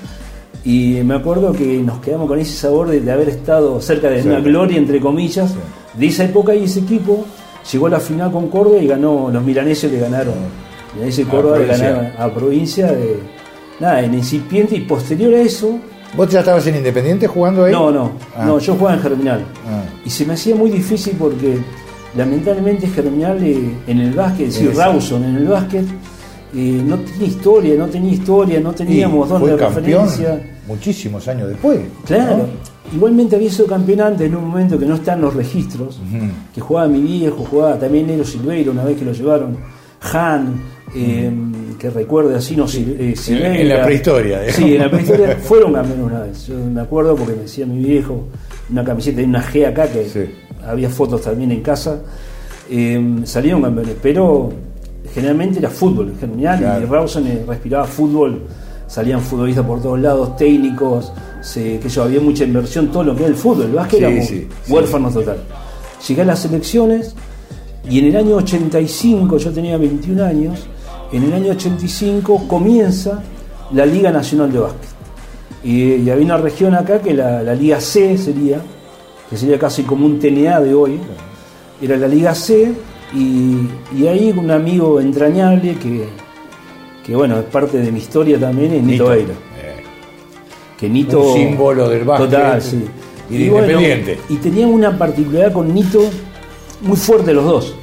Y 0.66 1.02
me 1.04 1.16
acuerdo 1.16 1.52
que 1.52 1.80
nos 1.80 2.00
quedamos 2.00 2.28
con 2.28 2.40
ese 2.40 2.54
sabor 2.54 2.88
de, 2.90 3.02
de 3.02 3.12
haber 3.12 3.30
estado 3.30 3.82
cerca 3.82 4.10
de 4.10 4.22
Sí. 4.22 4.28
una 4.30 4.40
gloria, 4.40 4.78
entre 4.78 5.00
comillas, 5.02 5.54
de 5.94 6.06
esa 6.08 6.24
época 6.24 6.56
y 6.56 6.64
ese 6.64 6.80
equipo 6.80 7.26
llegó 7.72 7.88
a 7.88 7.90
la 7.90 8.00
final 8.00 8.32
con 8.32 8.48
Córdoba 8.48 8.78
y 8.78 8.88
ganó, 8.88 9.30
los 9.32 9.44
milaneses 9.44 9.92
le 9.92 10.00
ganaron. 10.00 10.34
A 10.96 11.30
Córdoba 11.30 11.58
le 11.60 11.66
ganaron 11.66 12.08
a 12.18 12.30
provincia 12.34 12.92
de 12.92 13.18
nada, 13.80 14.02
en 14.04 14.14
incipiente 14.14 14.76
y 14.76 14.82
posterior 14.82 15.34
a 15.34 15.42
eso, 15.42 15.80
¿Vos 16.16 16.30
ya 16.30 16.42
estabas 16.42 16.68
en 16.68 16.76
Independiente 16.76 17.26
jugando 17.28 17.66
ahí? 17.66 17.72
no, 17.72 17.90
no, 17.90 18.12
Ah. 18.38 18.46
no, 18.46 18.60
yo 18.60 18.76
jugaba 18.76 18.96
en 18.96 19.02
Germinal. 19.02 19.44
Ah. 19.68 19.82
Y 20.06 20.10
se 20.12 20.24
me 20.26 20.36
hacía 20.36 20.56
muy 20.56 20.70
difícil 20.70 21.16
porque 21.18 21.58
lamentablemente 22.16 22.88
Germinal 22.88 23.44
eh, 23.44 23.76
en 23.88 24.00
el 24.00 24.14
básquet, 24.14 24.48
decir, 24.48 24.74
Rawson 24.76 25.24
en 25.24 25.36
el 25.36 25.48
básquet, 25.48 25.86
eh, 26.56 26.84
no 26.86 26.98
tenía 27.00 27.28
historia, 27.28 27.76
no 27.76 27.88
tenía 27.88 28.14
historia, 28.14 28.60
no 28.60 28.74
teníamos 28.74 29.30
dónde 29.30 29.52
de 29.52 29.58
referencia. 29.58 30.42
Muchísimos 30.68 31.28
años 31.28 31.50
después. 31.50 31.80
Claro. 32.06 32.48
Igualmente 32.94 33.36
había 33.36 33.50
sido 33.50 33.68
campeón 33.68 34.22
en 34.22 34.36
un 34.36 34.50
momento 34.50 34.78
que 34.78 34.86
no 34.86 34.96
está 34.96 35.14
en 35.14 35.22
los 35.22 35.34
registros, 35.34 36.00
que 36.54 36.62
jugaba 36.62 36.88
mi 36.88 37.02
viejo, 37.02 37.44
jugaba 37.44 37.80
también 37.80 38.06
Nero 38.06 38.24
Silveiro, 38.24 38.72
una 38.72 38.84
vez 38.84 38.98
que 38.98 39.06
lo 39.06 39.14
llevaron, 39.14 39.58
Han, 40.14 40.62
eh, 40.96 41.32
que 41.80 41.90
recuerde 41.90 42.36
así, 42.36 42.56
no 42.56 42.66
eh, 42.68 43.16
En 43.28 43.70
la 43.70 43.84
prehistoria. 43.84 44.52
Sí, 44.52 44.76
en 44.76 44.82
la 44.82 44.92
prehistoria 44.92 45.36
fueron 45.44 45.74
campeones 45.74 46.06
una 46.06 46.20
vez. 46.22 46.48
Yo 46.48 46.56
me 46.56 46.82
acuerdo 46.82 47.16
porque 47.16 47.34
me 47.34 47.42
decía 47.44 47.66
mi 47.66 47.84
viejo, 47.84 48.28
una 48.70 48.84
camiseta 48.84 49.18
de 49.22 49.26
una 49.26 49.44
G 49.44 49.68
acá, 49.68 49.88
que 49.88 50.43
había 50.66 50.90
fotos 50.90 51.22
también 51.22 51.52
en 51.52 51.62
casa. 51.62 52.02
Eh, 52.70 53.22
salieron 53.26 53.62
campeones, 53.62 53.96
pero 54.02 54.52
generalmente 55.14 55.60
era 55.60 55.70
fútbol, 55.70 56.14
genial, 56.20 56.82
y 56.82 56.86
Rawson 56.86 57.26
respiraba 57.48 57.86
fútbol, 57.86 58.42
salían 58.88 59.22
futbolistas 59.22 59.66
por 59.66 59.82
todos 59.82 60.00
lados, 60.00 60.36
técnicos, 60.38 61.12
que 61.54 61.90
yo 61.90 62.04
había 62.04 62.22
mucha 62.22 62.46
inversión, 62.46 62.88
todo 62.88 63.04
lo 63.04 63.16
que 63.16 63.24
era 63.24 63.30
el 63.30 63.36
fútbol, 63.36 63.66
el 63.66 63.74
básquet 63.74 64.02
era 64.02 64.10
huérfano 64.70 65.12
total. 65.12 65.38
Llegué 66.08 66.22
a 66.22 66.26
las 66.26 66.46
elecciones 66.46 67.16
y 67.90 68.00
en 68.00 68.06
el 68.06 68.16
año 68.16 68.38
85, 68.38 69.38
yo 69.38 69.52
tenía 69.52 69.78
21 69.78 70.24
años, 70.24 70.60
en 71.12 71.24
el 71.24 71.34
año 71.34 71.52
85 71.52 72.48
comienza 72.48 73.22
la 73.72 73.86
Liga 73.86 74.12
Nacional 74.12 74.52
de 74.52 74.60
Básquet. 74.60 74.90
Y, 75.64 76.10
había 76.10 76.26
una 76.26 76.38
región 76.38 76.76
acá 76.76 77.00
que 77.00 77.14
la, 77.14 77.44
la, 77.44 77.54
Liga 77.54 77.80
C 77.80 78.18
sería, 78.18 78.62
que 79.34 79.40
sería 79.40 79.58
casi 79.58 79.82
como 79.82 80.06
un 80.06 80.20
TNA 80.20 80.60
de 80.62 80.76
hoy, 80.76 81.00
era 81.82 81.98
la 81.98 82.08
Liga 82.08 82.36
C, 82.36 82.72
y, 83.16 83.68
y 83.98 84.06
ahí 84.06 84.32
un 84.38 84.52
amigo 84.52 85.02
entrañable 85.02 85.74
que, 85.74 86.06
que, 87.04 87.16
bueno, 87.16 87.40
es 87.40 87.46
parte 87.46 87.80
de 87.80 87.92
mi 87.92 87.98
historia 87.98 88.40
también, 88.40 88.74
es 88.74 88.84
Nito, 88.84 89.12
Eira. 89.12 89.34
Eh. 89.34 89.84
Que 90.78 90.88
Nito, 90.88 91.20
un 91.20 91.34
símbolo 91.34 91.90
del 91.90 92.04
básquet. 92.04 92.30
Total, 92.30 92.62
sí. 92.62 92.86
Y, 93.32 93.46
independiente. 93.46 94.20
y 94.30 94.36
tenía 94.36 94.68
una 94.68 94.96
particularidad 94.96 95.52
con 95.52 95.74
Nito 95.74 96.02
muy 96.82 96.98
fuerte 96.98 97.34
los 97.34 97.46
dos 97.46 97.76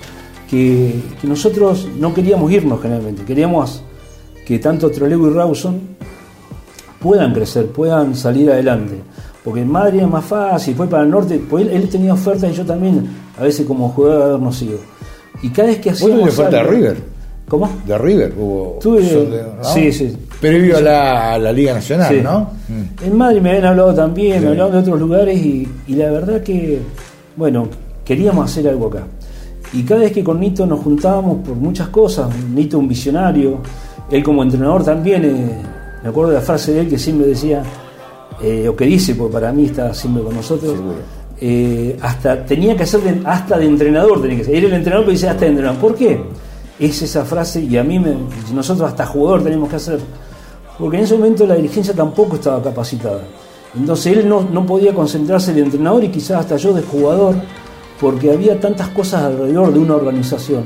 que, 0.48 1.02
nosotros 1.24 1.88
no 1.98 2.14
queríamos 2.14 2.52
irnos 2.52 2.80
generalmente, 2.80 3.24
queríamos 3.24 3.82
que 4.46 4.60
tanto 4.60 4.88
Troleo 4.88 5.28
y 5.28 5.32
Rawson 5.32 5.80
puedan 7.00 7.34
crecer, 7.34 7.66
puedan 7.66 8.14
salir 8.14 8.52
adelante. 8.52 9.00
Porque 9.44 9.60
en 9.62 9.70
Madrid 9.70 10.00
es 10.00 10.08
más 10.08 10.24
fácil, 10.24 10.74
fue 10.74 10.86
para 10.86 11.02
el 11.02 11.10
norte, 11.10 11.40
pues 11.48 11.66
él, 11.66 11.88
tenía 11.88 12.12
ofertas 12.12 12.50
y 12.50 12.54
yo 12.54 12.64
también, 12.64 13.08
a 13.38 13.42
veces 13.42 13.66
como 13.66 13.88
jugador 13.88 14.22
habernos 14.22 14.60
ido. 14.60 14.78
Y 15.42 15.48
cada 15.48 15.68
vez 15.68 15.78
que 15.78 15.90
hacíamos. 15.90 16.20
¿Vos 16.20 16.38
oferta 16.38 16.58
de 16.58 16.62
River? 16.64 16.96
¿Cómo? 17.48 17.68
De 17.86 17.98
River 17.98 18.34
hubo. 18.38 18.78
Tuve, 18.80 19.02
Sí, 19.62 19.92
sí. 19.92 20.16
Previo 20.40 20.76
a 20.78 20.80
la, 20.80 21.38
la, 21.38 21.52
Liga 21.52 21.74
Nacional, 21.74 22.22
¿no? 22.22 22.50
Mm. 22.68 23.04
En 23.04 23.16
Madrid 23.16 23.40
me 23.40 23.50
habían 23.50 23.64
hablado 23.66 23.94
también, 23.94 24.42
me 24.42 24.48
hablaban 24.50 24.72
de 24.72 24.78
otros 24.78 25.00
lugares 25.00 25.38
y, 25.38 25.68
y 25.86 25.94
la 25.94 26.10
verdad 26.10 26.42
que, 26.42 26.80
bueno, 27.36 27.68
queríamos 28.04 28.50
hacer 28.50 28.68
algo 28.68 28.86
acá. 28.86 29.04
Y 29.72 29.82
cada 29.82 30.00
vez 30.00 30.12
que 30.12 30.24
con 30.24 30.40
Nito 30.40 30.66
nos 30.66 30.80
juntábamos 30.80 31.46
por 31.46 31.56
muchas 31.56 31.88
cosas, 31.88 32.28
Nito 32.54 32.78
un 32.78 32.88
visionario, 32.88 33.58
él 34.10 34.22
como 34.22 34.42
entrenador 34.42 34.84
también, 34.84 35.24
eh, 35.24 35.62
me 36.02 36.08
acuerdo 36.08 36.30
de 36.30 36.36
la 36.36 36.42
frase 36.42 36.72
de 36.72 36.80
él 36.80 36.88
que 36.88 36.98
siempre 36.98 37.28
decía, 37.28 37.62
eh, 38.42 38.68
o 38.68 38.74
que 38.74 38.86
dice, 38.86 39.14
porque 39.14 39.34
para 39.34 39.52
mí 39.52 39.66
está 39.66 39.92
siempre 39.92 40.22
con 40.22 40.34
nosotros, 40.34 40.74
eh, 41.40 41.96
hasta 42.00 42.44
tenía 42.44 42.76
que 42.76 42.86
ser 42.86 43.22
hasta 43.24 43.58
de 43.58 43.66
entrenador, 43.66 44.20
tenía 44.20 44.38
que 44.38 44.44
ser. 44.44 44.56
Era 44.56 44.66
el 44.68 44.74
entrenador 44.74 45.06
pero 45.06 45.12
dice 45.12 45.28
hasta 45.28 45.40
de 45.42 45.48
entrenador. 45.48 45.80
¿Por 45.80 45.94
qué? 45.94 46.20
Es 46.78 47.02
esa 47.02 47.24
frase 47.24 47.60
y 47.60 47.76
a 47.76 47.84
mí 47.84 47.98
me, 47.98 48.14
nosotros 48.54 48.88
hasta 48.88 49.06
jugador 49.06 49.42
tenemos 49.42 49.68
que 49.68 49.76
hacer. 49.76 50.00
Porque 50.78 50.96
en 50.96 51.04
ese 51.04 51.14
momento 51.14 51.46
la 51.46 51.56
dirigencia 51.56 51.94
tampoco 51.94 52.36
estaba 52.36 52.62
capacitada. 52.62 53.20
Entonces 53.76 54.16
él 54.16 54.28
no, 54.28 54.42
no 54.42 54.64
podía 54.66 54.94
concentrarse 54.94 55.52
de 55.52 55.60
entrenador 55.60 56.02
y 56.04 56.08
quizás 56.08 56.40
hasta 56.40 56.56
yo 56.56 56.72
de 56.72 56.82
jugador 56.82 57.34
porque 58.00 58.32
había 58.32 58.58
tantas 58.58 58.88
cosas 58.88 59.24
alrededor 59.24 59.72
de 59.72 59.78
una 59.78 59.94
organización 59.94 60.64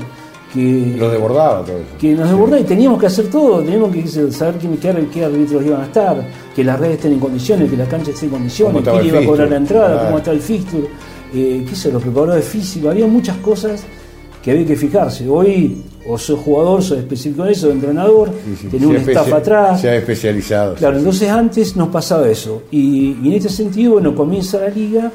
que... 0.55 0.95
Lo 0.97 1.11
desbordaba 1.11 1.63
todo 1.63 1.77
eso. 1.77 1.97
Que 1.99 2.13
nos 2.13 2.29
desbordaba 2.29 2.61
y 2.61 2.63
teníamos 2.63 2.99
que 2.99 3.07
hacer 3.07 3.29
todo, 3.29 3.61
teníamos 3.61 3.93
que 3.93 4.07
saber 4.31 4.55
quién, 4.55 4.77
qué, 4.77 5.07
qué 5.13 5.25
árbitros 5.25 5.65
iban 5.65 5.81
a 5.81 5.85
estar, 5.85 6.25
que 6.55 6.63
las 6.63 6.79
redes 6.79 6.95
estén 6.95 7.13
en 7.13 7.19
condiciones, 7.19 7.69
que 7.69 7.77
la 7.77 7.85
cancha 7.85 8.11
esté 8.11 8.25
en 8.25 8.31
condiciones, 8.31 8.83
quién 8.83 9.05
iba 9.05 9.19
a 9.19 9.25
cobrar 9.25 9.49
la 9.49 9.57
entrada, 9.57 10.05
cómo 10.05 10.17
está 10.17 10.31
el 10.31 10.39
fixture, 10.39 10.87
eh, 11.33 11.65
qué 11.67 11.75
sé, 11.75 11.91
los 11.91 12.01
preparadores 12.01 12.45
físicos, 12.45 12.91
había 12.91 13.05
muchas 13.05 13.37
cosas 13.37 13.83
que 14.41 14.51
había 14.51 14.65
que 14.65 14.75
fijarse. 14.75 15.27
Hoy 15.27 15.83
o 16.07 16.17
soy 16.17 16.37
jugador, 16.43 16.83
soy 16.83 16.99
específico 16.99 17.45
en 17.45 17.51
eso, 17.51 17.71
entrenador, 17.71 18.31
tenía 18.69 18.87
un 18.87 18.95
staff 18.95 19.33
atrás. 19.33 19.81
Se 19.81 19.89
ha 19.89 19.95
especializado. 19.95 20.75
Claro, 20.75 20.97
entonces 20.97 21.29
antes 21.29 21.75
nos 21.75 21.89
pasaba 21.89 22.29
eso. 22.29 22.63
Y, 22.71 23.17
y, 23.23 23.27
en 23.27 23.33
este 23.33 23.49
sentido, 23.49 23.93
bueno, 23.93 24.15
comienza 24.15 24.59
la 24.59 24.69
liga 24.69 25.11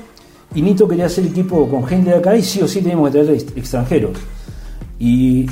y 0.55 0.63
Nito 0.63 0.89
quería 0.89 1.07
hacer 1.07 1.27
equipo 1.27 1.69
con 1.69 1.87
gente 1.87 2.11
de 2.11 2.17
acá 2.17 2.37
y 2.37 2.43
sí 2.43 2.61
o 2.61 2.67
sí 2.67 2.81
teníamos 2.81 3.11
que 3.11 3.23
traer 3.23 3.41
extranjeros. 3.55 4.13
Y 5.01 5.47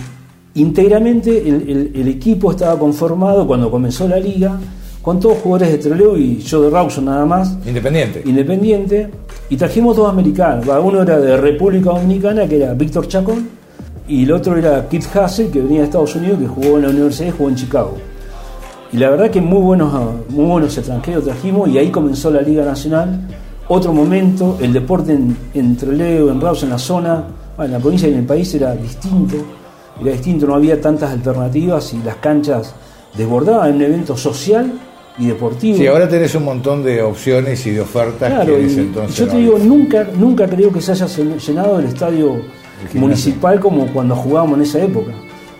íntegramente 0.54 1.48
el, 1.48 2.06
equipo 2.08 2.52
estaba 2.52 2.78
conformado 2.78 3.46
cuando 3.46 3.70
comenzó 3.70 4.06
la 4.06 4.20
liga 4.20 4.58
con 5.02 5.18
todos 5.18 5.38
jugadores 5.38 5.72
de 5.72 5.78
troleo 5.78 6.16
y 6.16 6.38
yo 6.38 6.62
de 6.62 6.70
Rawson 6.70 7.06
nada 7.06 7.24
más. 7.24 7.56
Independiente. 7.66 8.22
Independiente. 8.24 9.10
Y 9.48 9.56
trajimos 9.56 9.96
dos 9.96 10.08
americanos. 10.08 10.66
Uno 10.82 11.02
era 11.02 11.18
de 11.18 11.36
República 11.38 11.90
Dominicana, 11.90 12.46
que 12.46 12.56
era 12.56 12.74
Víctor 12.74 13.08
Chacón, 13.08 13.48
y 14.06 14.24
el 14.24 14.32
otro 14.32 14.56
era 14.56 14.86
Kit 14.88 15.04
Hassel, 15.14 15.50
que 15.50 15.60
venía 15.60 15.78
de 15.80 15.84
Estados 15.86 16.14
Unidos, 16.14 16.38
que 16.38 16.46
jugó 16.46 16.76
en 16.76 16.82
la 16.82 16.90
universidad 16.90 17.28
y 17.28 17.30
jugó 17.30 17.48
en 17.48 17.56
Chicago. 17.56 17.96
Y 18.92 18.98
la 18.98 19.10
verdad 19.10 19.30
que 19.30 19.40
muy 19.40 19.62
buenos, 19.62 19.92
muy 20.28 20.44
buenos 20.44 20.76
extranjeros 20.76 21.24
trajimos 21.24 21.68
y 21.70 21.78
ahí 21.78 21.90
comenzó 21.90 22.30
la 22.30 22.42
Liga 22.42 22.64
Nacional 22.64 23.26
otro 23.68 23.92
momento, 23.92 24.56
el 24.60 24.72
deporte 24.72 25.12
en, 25.12 25.36
en 25.52 25.76
Troleo, 25.76 26.30
en 26.30 26.40
Raus, 26.40 26.62
en 26.62 26.70
la 26.70 26.78
zona, 26.78 27.24
en 27.58 27.72
la 27.72 27.78
provincia 27.78 28.08
y 28.08 28.12
en 28.12 28.18
el 28.18 28.26
país 28.26 28.52
era 28.54 28.74
distinto, 28.74 29.36
era 30.00 30.12
distinto, 30.12 30.46
no 30.46 30.54
había 30.54 30.80
tantas 30.80 31.10
alternativas 31.10 31.92
y 31.94 32.02
las 32.02 32.16
canchas 32.16 32.74
desbordaban 33.16 33.70
en 33.70 33.76
un 33.76 33.82
evento 33.82 34.16
social 34.16 34.72
y 35.18 35.26
deportivo. 35.26 35.78
Sí, 35.78 35.86
ahora 35.86 36.08
tenés 36.08 36.34
un 36.34 36.44
montón 36.44 36.84
de 36.84 37.02
opciones 37.02 37.66
y 37.66 37.70
de 37.70 37.80
ofertas 37.80 38.32
claro, 38.32 38.56
que 38.56 38.64
entonces. 38.64 39.16
Yo 39.16 39.26
te 39.26 39.36
digo, 39.36 39.58
nunca, 39.58 40.06
nunca 40.16 40.46
creo 40.46 40.72
que 40.72 40.80
se 40.80 40.92
haya 40.92 41.06
llenado 41.06 41.80
el 41.80 41.86
estadio 41.86 42.40
municipal 42.94 43.58
como 43.58 43.86
cuando 43.92 44.14
jugábamos 44.14 44.58
en 44.58 44.62
esa 44.62 44.82
época. 44.82 45.12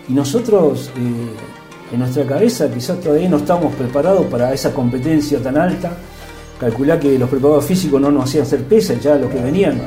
Y 0.07 0.13
nosotros, 0.13 0.89
eh, 0.95 1.93
en 1.93 1.99
nuestra 1.99 2.25
cabeza, 2.25 2.71
quizás 2.71 2.99
todavía 3.01 3.29
no 3.29 3.37
estamos 3.37 3.75
preparados 3.75 4.25
para 4.27 4.53
esa 4.53 4.73
competencia 4.73 5.39
tan 5.39 5.57
alta 5.57 5.91
calculá 6.59 6.99
que 6.99 7.17
los 7.17 7.29
preparadores 7.29 7.65
físicos 7.65 8.01
no 8.01 8.11
nos 8.11 8.25
hacían 8.25 8.43
hacer 8.43 8.63
pesas, 8.65 9.01
ya 9.01 9.15
los 9.15 9.31
que 9.31 9.41
venían, 9.41 9.81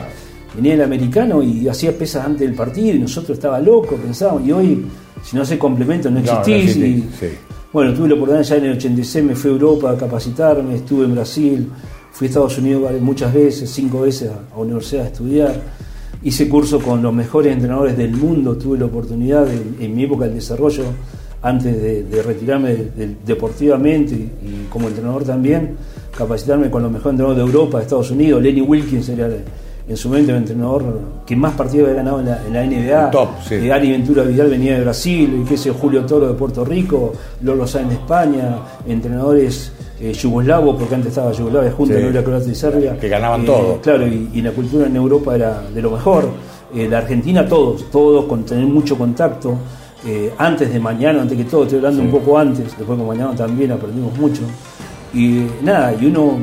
venía 0.55 0.75
el 0.75 0.83
americano 0.83 1.43
y 1.43 1.69
hacía 1.69 1.97
pesas 1.97 2.27
antes 2.27 2.41
del 2.41 2.55
partido 2.55 2.97
y 2.97 2.99
nosotros 2.99 3.39
estaba 3.39 3.59
loco, 3.61 3.97
pensábamos, 3.97 4.47
y 4.47 4.53
hoy 4.53 4.85
si 5.23 5.37
no 5.37 5.43
hace 5.43 5.59
complemento 5.59 6.11
no 6.11 6.21
existís. 6.21 6.77
Bueno, 7.73 7.95
tuve 7.95 8.09
la 8.09 8.15
oportunidad 8.15 8.45
ya 8.45 8.57
en 8.57 8.65
el 8.65 8.73
86, 8.73 9.25
me 9.25 9.35
fui 9.35 9.51
a 9.51 9.55
Europa 9.55 9.91
a 9.91 9.97
capacitarme, 9.97 10.75
estuve 10.75 11.07
en 11.07 11.15
Brasil, 11.15 11.71
fui 12.13 12.27
a 12.27 12.29
Estados 12.29 12.59
Unidos 12.59 12.93
muchas 13.01 13.33
veces, 13.33 13.71
cinco 13.71 14.03
veces 14.03 14.31
a, 14.31 14.57
la 14.57 14.63
universidad 14.63 15.05
a 15.05 15.09
estudiar. 15.09 15.55
Hice 16.23 16.49
curso 16.49 16.81
con 16.81 17.03
los 17.03 17.15
mejores 17.15 17.53
entrenadores 17.53 17.97
del 17.97 18.13
mundo, 18.13 18.57
tuve 18.57 18.79
la 18.79 18.85
oportunidad 18.85 19.47
en 19.51 19.97
mi 19.97 20.05
época 20.05 20.27
del 20.27 20.35
desarrollo, 20.35 20.85
antes 21.43 21.83
de, 21.83 22.23
retirarme 22.23 22.77
deportivamente 23.27 24.15
y 24.15 24.69
como 24.71 24.89
entrenador 24.89 25.25
también, 25.25 25.77
capacitarme 26.17 26.71
con 26.71 26.83
los 26.83 26.93
mejores 26.93 27.15
entrenadores 27.15 27.45
de 27.45 27.51
Europa, 27.51 27.79
de 27.79 27.85
Estados 27.85 28.11
Unidos. 28.11 28.43
Lenny 28.43 28.61
Wilkins 28.61 29.09
era 29.09 29.29
en 29.89 29.97
su 29.97 30.09
momento 30.09 30.31
el 30.31 30.39
entrenador 30.39 31.01
que 31.27 31.35
más 31.35 31.55
partidos 31.55 31.89
había 31.89 32.03
ganado 32.03 32.21
en 32.21 32.53
la, 32.53 32.65
NBA. 32.65 33.11
Top, 33.11 33.31
sí. 33.47 33.57
Eh, 33.57 33.73
Ari 33.73 33.91
Ventura 33.91 34.23
Vidal 34.23 34.49
venía 34.49 34.75
de 34.75 34.83
Brasil, 34.83 35.43
y 35.43 35.49
qué 35.49 35.57
sé, 35.57 35.71
Julio 35.71 36.05
Toro 36.05 36.29
de 36.29 36.35
Puerto 36.35 36.65
Rico, 36.65 37.13
Lolo 37.43 37.67
Sáenz 37.67 37.89
de 37.89 37.95
España, 37.97 38.59
entrenadores 38.87 39.73
eh, 40.01 40.13
yugoslavos, 40.13 40.77
porque 40.79 40.95
antes 40.95 41.11
estaba 41.11 41.33
Yugoslavia 41.33 41.73
junto, 41.73 41.95
no 41.95 42.09
era 42.09 42.23
Croacia 42.23 42.53
y 42.53 42.55
Serbia. 42.55 42.97
Que 42.99 43.09
ganaban 43.09 43.45
todo. 43.45 43.75
Eh, 43.75 43.79
claro, 43.83 44.07
y, 44.07 44.41
la 44.41 44.53
cultura 44.53 44.87
en 44.87 44.97
Europa 44.97 45.35
era 45.35 45.63
de 45.63 45.83
lo 45.83 45.91
mejor. 45.91 46.29
la 46.75 46.99
Argentina, 46.99 47.47
todos, 47.47 47.91
todos 47.91 48.27
con 48.27 48.45
tener 48.45 48.65
mucho 48.65 48.97
contacto. 48.97 49.57
antes 50.39 50.73
de 50.73 50.79
mañana, 50.79 51.23
antes 51.23 51.37
que 51.37 51.45
todo, 51.45 51.65
estoy 51.65 51.79
hablando 51.79 52.03
un 52.03 52.11
poco 52.11 52.39
antes, 52.39 52.77
después 52.77 52.99
de 52.99 53.05
mañana 53.05 53.35
también 53.35 53.73
aprendimos 53.73 54.17
mucho. 54.17 54.43
Y 55.13 55.47
nada, 55.63 55.95
y 56.01 56.07
uno 56.07 56.39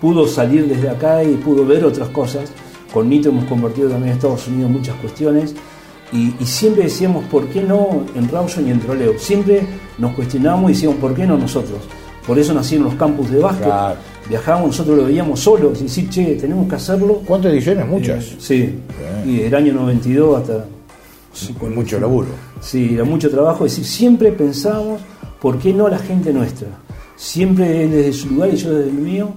pudo 0.00 0.26
salir 0.26 0.66
desde 0.66 0.88
acá 0.88 1.22
y 1.24 1.34
pudo 1.36 1.64
ver 1.66 1.84
otras 1.84 2.08
cosas. 2.08 2.50
Con 2.92 3.08
Nito 3.08 3.28
hemos 3.28 3.44
convertido 3.44 3.88
también 3.90 4.12
en 4.12 4.16
Estados 4.16 4.48
Unidos 4.48 4.70
muchas 4.70 4.96
cuestiones. 4.96 5.54
Y, 6.12 6.32
siempre 6.46 6.84
decíamos, 6.84 7.24
¿por 7.26 7.48
qué 7.48 7.62
no 7.62 8.04
en 8.14 8.28
Rawson 8.28 8.66
y 8.66 8.70
en 8.70 8.80
Troleo? 8.80 9.18
Siempre 9.18 9.66
nos 9.98 10.14
cuestionábamos 10.14 10.70
y 10.70 10.74
decíamos, 10.74 10.98
¿por 10.98 11.14
qué 11.14 11.26
no 11.26 11.36
nosotros? 11.36 11.80
Por 12.26 12.38
eso 12.38 12.54
nacieron 12.54 12.86
los 12.86 12.94
campus 12.94 13.30
de 13.30 13.38
básquet, 13.38 13.72
viajábamos, 14.28 14.68
nosotros 14.68 14.96
lo 14.96 15.04
veíamos 15.04 15.40
solos, 15.40 15.78
y 15.80 15.84
decir, 15.84 16.08
che, 16.08 16.34
tenemos 16.36 16.68
que 16.68 16.76
hacerlo. 16.76 17.22
¿Cuántas 17.26 17.52
ediciones? 17.52 17.86
Muchas. 17.86 18.24
Eh, 18.24 18.36
sí, 18.38 18.78
y 19.26 19.36
del 19.38 19.54
año 19.54 19.74
92 19.74 20.40
hasta... 20.40 20.64
con 21.58 21.74
mucho 21.74 22.00
laburo. 22.00 22.28
Sí, 22.60 22.94
era 22.94 23.04
mucho 23.04 23.30
trabajo, 23.30 23.66
es 23.66 23.72
decir, 23.72 23.84
siempre 23.84 24.32
pensamos, 24.32 25.00
¿por 25.40 25.58
qué 25.58 25.74
no 25.74 25.88
la 25.88 25.98
gente 25.98 26.32
nuestra? 26.32 26.68
Siempre 27.16 27.86
desde 27.88 28.12
su 28.12 28.30
lugar 28.30 28.50
y 28.52 28.56
yo 28.56 28.72
desde 28.72 28.90
el 28.90 28.96
mío, 28.96 29.34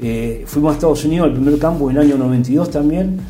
eh, 0.00 0.44
fuimos 0.46 0.72
a 0.72 0.74
Estados 0.74 1.04
Unidos 1.04 1.28
al 1.28 1.34
primer 1.34 1.58
campo 1.58 1.90
en 1.90 1.96
el 1.96 2.02
año 2.02 2.18
92 2.18 2.70
también, 2.70 3.20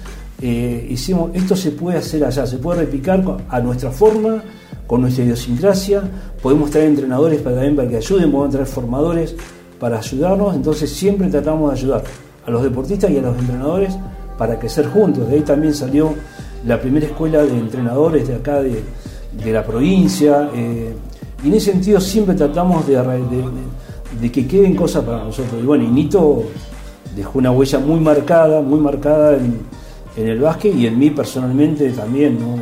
eh, 0.40 0.86
hicimos, 0.90 1.30
esto 1.34 1.56
se 1.56 1.70
puede 1.70 1.98
hacer 1.98 2.24
allá, 2.24 2.46
se 2.46 2.58
puede 2.58 2.80
replicar 2.80 3.22
a 3.48 3.60
nuestra 3.60 3.90
forma, 3.90 4.42
con 4.86 5.00
nuestra 5.00 5.24
idiosincrasia, 5.24 6.02
podemos 6.42 6.70
traer 6.70 6.88
entrenadores 6.88 7.40
para, 7.40 7.56
también 7.56 7.76
para 7.76 7.88
que 7.88 7.96
ayuden, 7.96 8.30
podemos 8.30 8.50
traer 8.50 8.66
formadores 8.66 9.34
para 9.78 9.98
ayudarnos, 9.98 10.54
entonces 10.54 10.90
siempre 10.90 11.28
tratamos 11.28 11.72
de 11.72 11.80
ayudar 11.80 12.04
a 12.46 12.50
los 12.50 12.62
deportistas 12.62 13.10
y 13.10 13.18
a 13.18 13.22
los 13.22 13.38
entrenadores 13.38 13.96
para 14.38 14.58
crecer 14.58 14.86
juntos. 14.86 15.28
De 15.28 15.36
ahí 15.36 15.40
también 15.42 15.74
salió 15.74 16.14
la 16.66 16.80
primera 16.80 17.06
escuela 17.06 17.42
de 17.42 17.56
entrenadores 17.58 18.28
de 18.28 18.34
acá 18.34 18.60
de, 18.62 18.82
la 19.52 19.64
provincia. 19.64 20.50
Eh, 20.54 20.94
y 21.42 21.48
en 21.48 21.54
ese 21.54 21.72
sentido 21.72 22.00
siempre 22.00 22.34
tratamos 22.34 22.86
de, 22.86 22.94
de, 22.96 23.44
que 24.32 24.46
queden 24.46 24.74
cosas 24.74 25.04
para 25.04 25.24
nosotros. 25.24 25.62
Y 25.62 25.66
bueno, 25.66 25.84
y 25.84 25.88
Nito 25.88 26.44
dejó 27.14 27.38
una 27.38 27.50
huella 27.50 27.78
muy 27.78 28.00
marcada, 28.00 28.60
muy 28.60 28.80
marcada 28.80 29.36
en, 29.36 29.60
en 30.16 30.28
el 30.28 30.40
básquet 30.40 30.74
y 30.74 30.86
en 30.86 30.98
mí 30.98 31.10
personalmente 31.10 31.90
también, 31.90 32.38
¿no? 32.38 32.56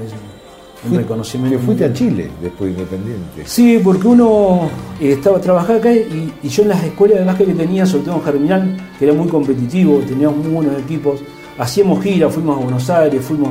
un 0.88 0.97
reconocimiento. 0.97 1.59
Que 1.59 1.64
fuiste 1.64 1.85
a 1.85 1.92
Chile 1.92 2.28
después 2.42 2.73
independiente. 2.73 3.42
Sí, 3.44 3.80
porque 3.82 4.09
uno 4.09 4.68
eh, 5.00 5.12
estaba 5.12 5.40
trabajando 5.40 5.78
acá 5.78 5.92
y, 5.92 6.32
yo 6.42 6.62
en 6.62 6.68
las 6.68 6.82
escuelas 6.82 7.21
de 7.21 7.25
básquet 7.25 7.47
que 7.47 7.54
tenía, 7.54 7.87
sobre 7.87 8.04
todo 8.04 8.16
en 8.16 8.23
Germinal, 8.23 8.76
que 8.99 9.04
era 9.04 9.14
muy 9.14 9.28
competitivo, 9.28 10.00
teníamos 10.00 10.38
muy 10.38 10.52
buenos 10.52 10.80
equipos, 10.80 11.21
hacíamos 11.59 12.02
giras, 12.02 12.35
fuimos 12.35 12.59
a 12.59 12.61
Buenos 12.62 12.90
Aires, 12.90 13.25
fuimos 13.25 13.50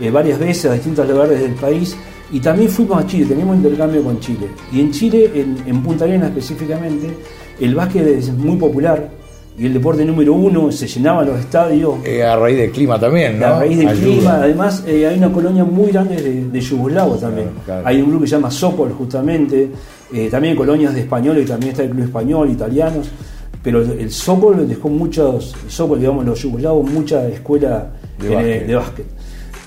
eh, 0.00 0.10
varias 0.10 0.38
veces 0.38 0.70
a 0.70 0.74
distintos 0.74 1.08
lugares 1.08 1.40
del 1.40 1.54
país 1.54 1.96
y 2.32 2.40
también 2.40 2.70
fuimos 2.70 3.04
a 3.04 3.06
Chile, 3.06 3.26
teníamos 3.26 3.56
intercambio 3.56 4.02
con 4.02 4.18
Chile. 4.18 4.48
Y 4.72 4.80
en 4.80 4.90
Chile, 4.90 5.30
en, 5.34 5.56
en 5.66 5.82
Punta 5.82 6.04
Arenas 6.04 6.30
específicamente, 6.30 7.08
el 7.60 7.74
básquet 7.74 8.06
es 8.06 8.32
muy 8.32 8.56
popular, 8.56 9.08
y 9.58 9.66
el 9.66 9.74
deporte 9.74 10.02
número 10.02 10.32
uno, 10.32 10.72
se 10.72 10.86
llenaban 10.86 11.26
los 11.26 11.38
estadios. 11.38 11.96
Eh, 12.04 12.22
a 12.22 12.36
raíz 12.36 12.56
del 12.56 12.70
clima 12.70 12.98
también, 12.98 13.38
¿no? 13.38 13.46
A 13.46 13.58
raíz 13.58 13.78
del 13.78 13.90
clima, 13.90 14.36
además 14.36 14.82
eh, 14.86 15.06
hay 15.06 15.18
una 15.18 15.30
colonia 15.30 15.62
muy 15.62 15.92
grande 15.92 16.16
de, 16.16 16.48
de 16.48 16.60
yugoslavos 16.60 17.20
también. 17.20 17.50
Hay 17.84 18.00
un 18.00 18.08
grupo 18.08 18.22
que 18.22 18.28
se 18.28 18.36
llama 18.36 18.50
Sopol, 18.50 18.92
justamente, 18.92 19.70
eh, 20.12 20.28
también 20.30 20.56
colonias 20.56 20.94
de 20.94 21.00
españoles, 21.00 21.46
también 21.46 21.72
está 21.72 21.82
el 21.82 21.90
club 21.90 22.04
español, 22.04 22.50
italianos, 22.50 23.10
pero 23.62 23.82
el 23.82 24.10
Sopol 24.10 24.66
dejó 24.66 24.88
muchos, 24.88 25.54
Sopol, 25.68 26.00
digamos, 26.00 26.24
los 26.24 26.40
yugoslavos, 26.40 26.90
mucha 26.90 27.28
escuela 27.28 27.90
de 28.18 28.74
básquet. 28.74 29.06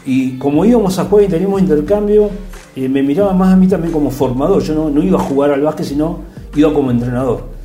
Y 0.07 0.37
como 0.39 0.65
íbamos 0.65 0.97
a 0.97 1.05
jugar 1.05 1.25
y 1.25 1.27
teníamos 1.27 1.61
intercambio, 1.61 2.29
me 2.75 3.01
miraba 3.03 3.33
más 3.33 3.53
a 3.53 3.55
mí 3.55 3.67
también 3.67 3.93
como 3.93 4.11
formador, 4.11 4.61
yo 4.61 4.73
no, 4.75 4.89
no 4.89 5.01
iba 5.01 5.19
a 5.19 5.23
jugar 5.23 5.51
al 5.51 5.61
básquet, 5.61 5.85
sino 5.85 6.19
iba 6.55 6.73
como 6.73 6.91
entrenador 6.91 7.55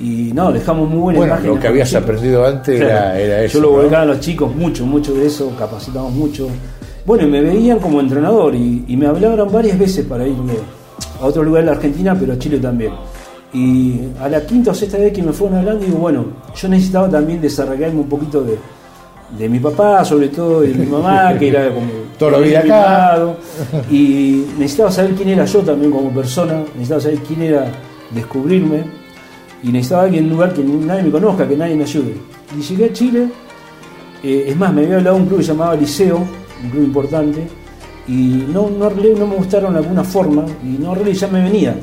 y 0.00 0.32
no, 0.32 0.50
dejamos 0.50 0.88
muy 0.88 0.98
buena 0.98 1.36
bueno, 1.36 1.54
Lo 1.54 1.60
que 1.60 1.68
habías 1.68 1.94
aprendido 1.94 2.46
antes 2.46 2.80
era, 2.80 3.44
eso. 3.44 3.58
Yo 3.58 3.60
lo 3.60 3.70
volcaba 3.72 4.02
a 4.02 4.06
los 4.06 4.20
chicos 4.20 4.54
mucho, 4.54 4.86
mucho 4.86 5.12
de 5.12 5.26
eso, 5.26 5.52
capacitamos 5.58 6.12
mucho. 6.12 6.48
Bueno, 7.04 7.24
y 7.24 7.30
me 7.30 7.42
veían 7.42 7.78
como 7.78 8.00
entrenador 8.00 8.54
y, 8.54 8.96
me 8.96 9.06
hablaron 9.06 9.52
varias 9.52 9.78
veces 9.78 10.06
para 10.06 10.26
ir 10.26 10.36
a 11.20 11.26
otro 11.26 11.42
lugar 11.42 11.64
de 11.64 11.66
la 11.66 11.76
Argentina, 11.76 12.16
pero 12.18 12.32
a 12.32 12.38
Chile 12.38 12.58
también. 12.58 12.92
Y 13.52 14.00
a 14.20 14.28
la 14.28 14.46
quinta 14.46 14.70
o 14.70 14.74
sexta 14.74 14.96
vez 14.96 15.12
que 15.12 15.22
me 15.22 15.32
fueron 15.32 15.58
hablando, 15.58 15.84
digo, 15.84 15.98
bueno, 15.98 16.24
yo 16.54 16.68
necesitaba 16.68 17.10
también 17.10 17.40
desarrollarme 17.40 18.00
un 18.00 18.08
poquito 18.08 18.42
de, 18.42 18.56
de 19.36 19.48
mi 19.48 19.58
papá, 19.58 20.04
sobre 20.04 20.28
todo 20.28 20.62
de 20.62 20.74
mi 20.74 20.86
mamá, 20.86 21.34
que 21.38 21.48
era 21.48 21.72
como 21.72 21.86
todo 22.18 22.30
lo 22.30 22.40
vida 22.40 22.60
acá. 22.60 23.34
Y 23.90 24.46
necesitaba 24.58 24.90
saber 24.90 25.14
quién 25.14 25.30
era 25.30 25.44
yo 25.44 25.60
también 25.60 25.90
como 25.90 26.10
persona, 26.10 26.62
necesitaba 26.74 27.00
saber 27.00 27.18
quién 27.20 27.42
era 27.42 27.72
descubrirme 28.10 28.84
y 29.62 29.68
necesitaba 29.68 30.04
alguien 30.04 30.24
en 30.24 30.30
un 30.30 30.36
lugar 30.36 30.54
que 30.54 30.62
nadie 30.62 31.02
me 31.02 31.10
conozca, 31.10 31.46
que 31.46 31.56
nadie 31.56 31.74
me 31.74 31.84
ayude. 31.84 32.14
Y 32.56 32.62
llegué 32.62 32.86
a 32.86 32.92
Chile, 32.92 33.28
eh, 34.22 34.44
es 34.48 34.56
más, 34.56 34.72
me 34.72 34.82
había 34.82 34.96
hablado 34.96 35.16
de 35.16 35.22
un 35.22 35.28
club 35.28 35.38
que 35.38 35.44
se 35.44 35.52
llamaba 35.52 35.74
Liceo, 35.76 36.16
un 36.16 36.70
club 36.70 36.84
importante, 36.84 37.46
y 38.08 38.46
no, 38.52 38.68
no, 38.70 38.90
no 38.90 39.26
me 39.26 39.36
gustaron 39.36 39.74
de 39.74 39.78
alguna 39.80 40.02
forma, 40.02 40.44
y 40.64 40.78
no 40.82 40.92
arreglé, 40.92 41.14
ya 41.14 41.28
me 41.28 41.42
venía. 41.42 41.76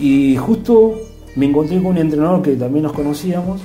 Y 0.00 0.36
justo 0.36 0.94
me 1.36 1.46
encontré 1.46 1.76
con 1.76 1.92
un 1.92 1.98
entrenador 1.98 2.42
que 2.42 2.52
también 2.52 2.84
nos 2.84 2.92
conocíamos, 2.92 3.60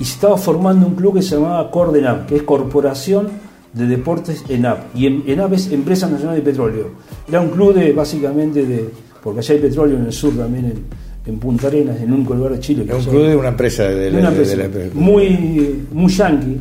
y 0.00 0.04
se 0.04 0.14
estaba 0.14 0.38
formando 0.38 0.86
un 0.86 0.94
club 0.94 1.16
que 1.16 1.22
se 1.22 1.36
llamaba 1.36 1.70
Cordenap, 1.70 2.26
que 2.26 2.36
es 2.36 2.42
Corporación 2.42 3.28
de 3.74 3.86
Deportes 3.86 4.44
ENAP. 4.48 4.96
Y 4.96 5.06
ENAP 5.30 5.52
es 5.52 5.70
Empresa 5.70 6.08
Nacional 6.08 6.36
de 6.36 6.42
Petróleo. 6.42 6.86
Era 7.28 7.42
un 7.42 7.50
club 7.50 7.74
de, 7.74 7.92
básicamente, 7.92 8.64
de, 8.64 8.88
porque 9.22 9.40
allá 9.40 9.54
hay 9.54 9.60
petróleo 9.60 9.98
en 9.98 10.06
el 10.06 10.12
sur 10.12 10.34
también, 10.34 10.64
en, 10.64 11.30
en 11.30 11.38
Punta 11.38 11.66
Arenas, 11.66 12.00
en 12.00 12.12
un 12.14 12.24
lugar 12.24 12.52
de 12.52 12.60
Chile. 12.60 12.86
Es 12.88 13.06
un 13.06 13.12
club 13.12 13.26
de 13.26 13.36
una 13.36 13.48
empresa 13.48 13.84
de, 13.84 14.10
la, 14.10 14.28
empresa, 14.30 14.56
muy, 14.94 15.84
muy 15.92 16.10
yankee. 16.10 16.58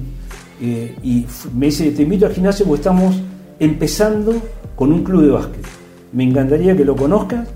Eh, 0.62 0.96
y 1.02 1.26
me 1.56 1.68
dice, 1.68 1.92
te 1.92 2.02
invito 2.02 2.26
al 2.26 2.34
gimnasio 2.34 2.66
porque 2.66 2.82
estamos 2.82 3.16
empezando 3.58 4.36
con 4.76 4.92
un 4.92 5.04
club 5.04 5.24
de 5.24 5.30
básquet. 5.30 5.66
Me 6.12 6.26
encantaría 6.26 6.76
que 6.76 6.84
lo 6.84 6.96
conozcas 6.96 7.48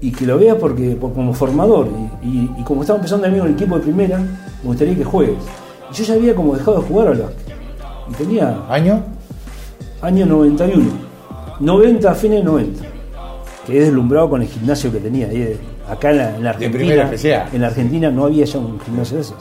y 0.00 0.10
que 0.10 0.26
lo 0.26 0.36
veas 0.36 0.56
porque, 0.56 0.96
como 0.98 1.32
formador. 1.32 1.88
Y, 2.24 2.62
como 2.64 2.80
estamos 2.80 3.00
empezando 3.00 3.22
también 3.22 3.42
con 3.42 3.52
el 3.52 3.54
equipo 3.54 3.76
de 3.76 3.82
primera, 3.82 4.20
me 4.62 4.68
gustaría 4.68 4.94
que 4.96 5.04
juegues. 5.04 5.38
Y 5.90 5.94
yo 5.94 6.04
ya 6.04 6.14
había 6.14 6.34
como 6.34 6.56
dejado 6.56 6.80
de 6.80 6.88
jugar 6.88 7.08
al 7.08 7.18
básquet. 7.18 7.56
Y 8.10 8.12
tenía... 8.14 8.62
¿Año? 8.68 9.02
Año 10.00 10.26
91. 10.26 10.84
90, 11.60 12.14
fines 12.14 12.44
90. 12.44 12.84
Quedé 13.66 13.80
deslumbrado 13.80 14.30
con 14.30 14.42
el 14.42 14.48
gimnasio 14.48 14.90
que 14.90 14.98
tenía. 14.98 15.28
Ahí 15.28 15.58
acá 15.88 16.10
en 16.10 16.42
la, 16.42 16.50
Argentina, 16.50 17.10
en 17.52 17.60
la 17.60 17.66
Argentina 17.68 18.10
no 18.10 18.24
había 18.24 18.44
ya 18.44 18.58
un 18.58 18.80
gimnasio 18.80 19.16
de 19.16 19.22
esos. 19.22 19.36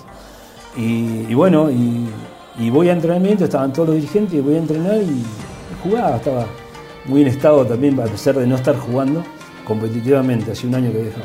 Y, 0.78 1.34
bueno, 1.34 1.70
y, 1.70 2.70
voy 2.70 2.90
a 2.90 2.94
entrenamiento, 2.94 3.46
estaban 3.46 3.74
todos 3.74 3.90
los 3.90 3.96
dirigentes, 3.96 4.44
voy 4.44 4.56
a 4.56 4.60
entrenar 4.60 4.98
y 4.98 5.24
jugaba, 5.84 6.18
estaba 6.18 6.46
muy 7.06 7.22
en 7.24 7.28
estado 7.28 7.66
también, 7.66 8.00
a 8.00 8.04
pesar 8.04 8.36
de 8.36 8.46
no 8.46 8.56
estar 8.56 8.78
jugando 8.78 9.24
competitivamente, 9.66 10.52
hace 10.52 10.68
un 10.68 10.76
año 10.76 10.92
que 10.92 11.00
dejó. 11.00 11.22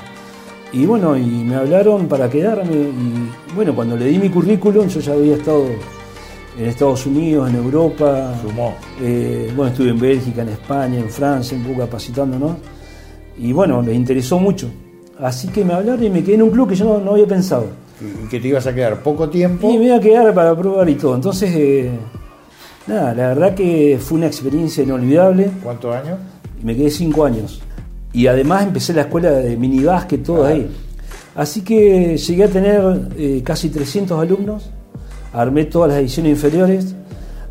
Y 0.72 0.84
bueno, 0.84 1.16
y 1.16 1.24
me 1.24 1.54
hablaron 1.54 2.08
para 2.08 2.28
quedarme, 2.28 2.74
y 2.74 3.54
bueno, 3.54 3.74
cuando 3.74 3.96
le 3.96 4.06
di 4.06 4.18
mi 4.18 4.28
currículum, 4.28 4.88
yo 4.88 5.00
ya 5.00 5.12
había 5.12 5.36
estado 5.36 5.64
en 6.58 6.66
Estados 6.66 7.06
Unidos, 7.06 7.48
en 7.48 7.56
Europa. 7.56 8.34
Eh, 9.00 9.52
bueno, 9.54 9.70
estuve 9.70 9.90
en 9.90 9.98
Bélgica, 9.98 10.42
en 10.42 10.50
España, 10.50 10.98
en 10.98 11.10
Francia, 11.10 11.56
un 11.56 11.64
poco 11.64 11.80
capacitándonos. 11.80 12.56
Y 13.38 13.52
bueno, 13.52 13.82
me 13.82 13.92
interesó 13.92 14.38
mucho. 14.38 14.68
Así 15.20 15.48
que 15.48 15.64
me 15.64 15.74
hablaron 15.74 16.02
y 16.04 16.10
me 16.10 16.22
quedé 16.22 16.34
en 16.34 16.42
un 16.42 16.50
club 16.50 16.68
que 16.68 16.74
yo 16.74 16.98
no, 16.98 17.12
había 17.12 17.26
pensado. 17.26 17.66
¿Y 18.00 18.28
que 18.28 18.40
te 18.40 18.48
ibas 18.48 18.66
a 18.66 18.74
quedar 18.74 19.02
poco 19.02 19.28
tiempo? 19.28 19.70
Y 19.70 19.78
me 19.78 19.86
iba 19.86 19.96
a 19.96 20.00
quedar 20.00 20.34
para 20.34 20.56
probar 20.56 20.88
y 20.88 20.94
todo. 20.94 21.14
Entonces, 21.14 21.50
eh, 21.54 21.90
nada, 22.86 23.14
la 23.14 23.28
verdad 23.28 23.54
que 23.54 23.98
fue 24.00 24.18
una 24.18 24.26
experiencia 24.26 24.82
inolvidable. 24.82 25.50
¿Cuántos 25.62 25.94
años? 25.94 26.18
Me 26.62 26.76
quedé 26.76 26.90
cinco 26.90 27.24
años. 27.24 27.62
Y 28.16 28.28
además 28.28 28.62
empecé 28.62 28.94
la 28.94 29.02
escuela 29.02 29.30
de 29.30 29.58
mini 29.58 29.84
básquet, 29.84 30.22
todo 30.22 30.46
ahí. 30.46 30.66
Así 31.34 31.60
que 31.60 32.16
llegué 32.16 32.44
a 32.44 32.48
tener 32.48 33.10
eh, 33.18 33.42
casi 33.44 33.68
300 33.68 34.18
alumnos, 34.18 34.70
armé 35.34 35.66
todas 35.66 35.90
las 35.90 35.98
ediciones 35.98 36.32
inferiores. 36.32 36.94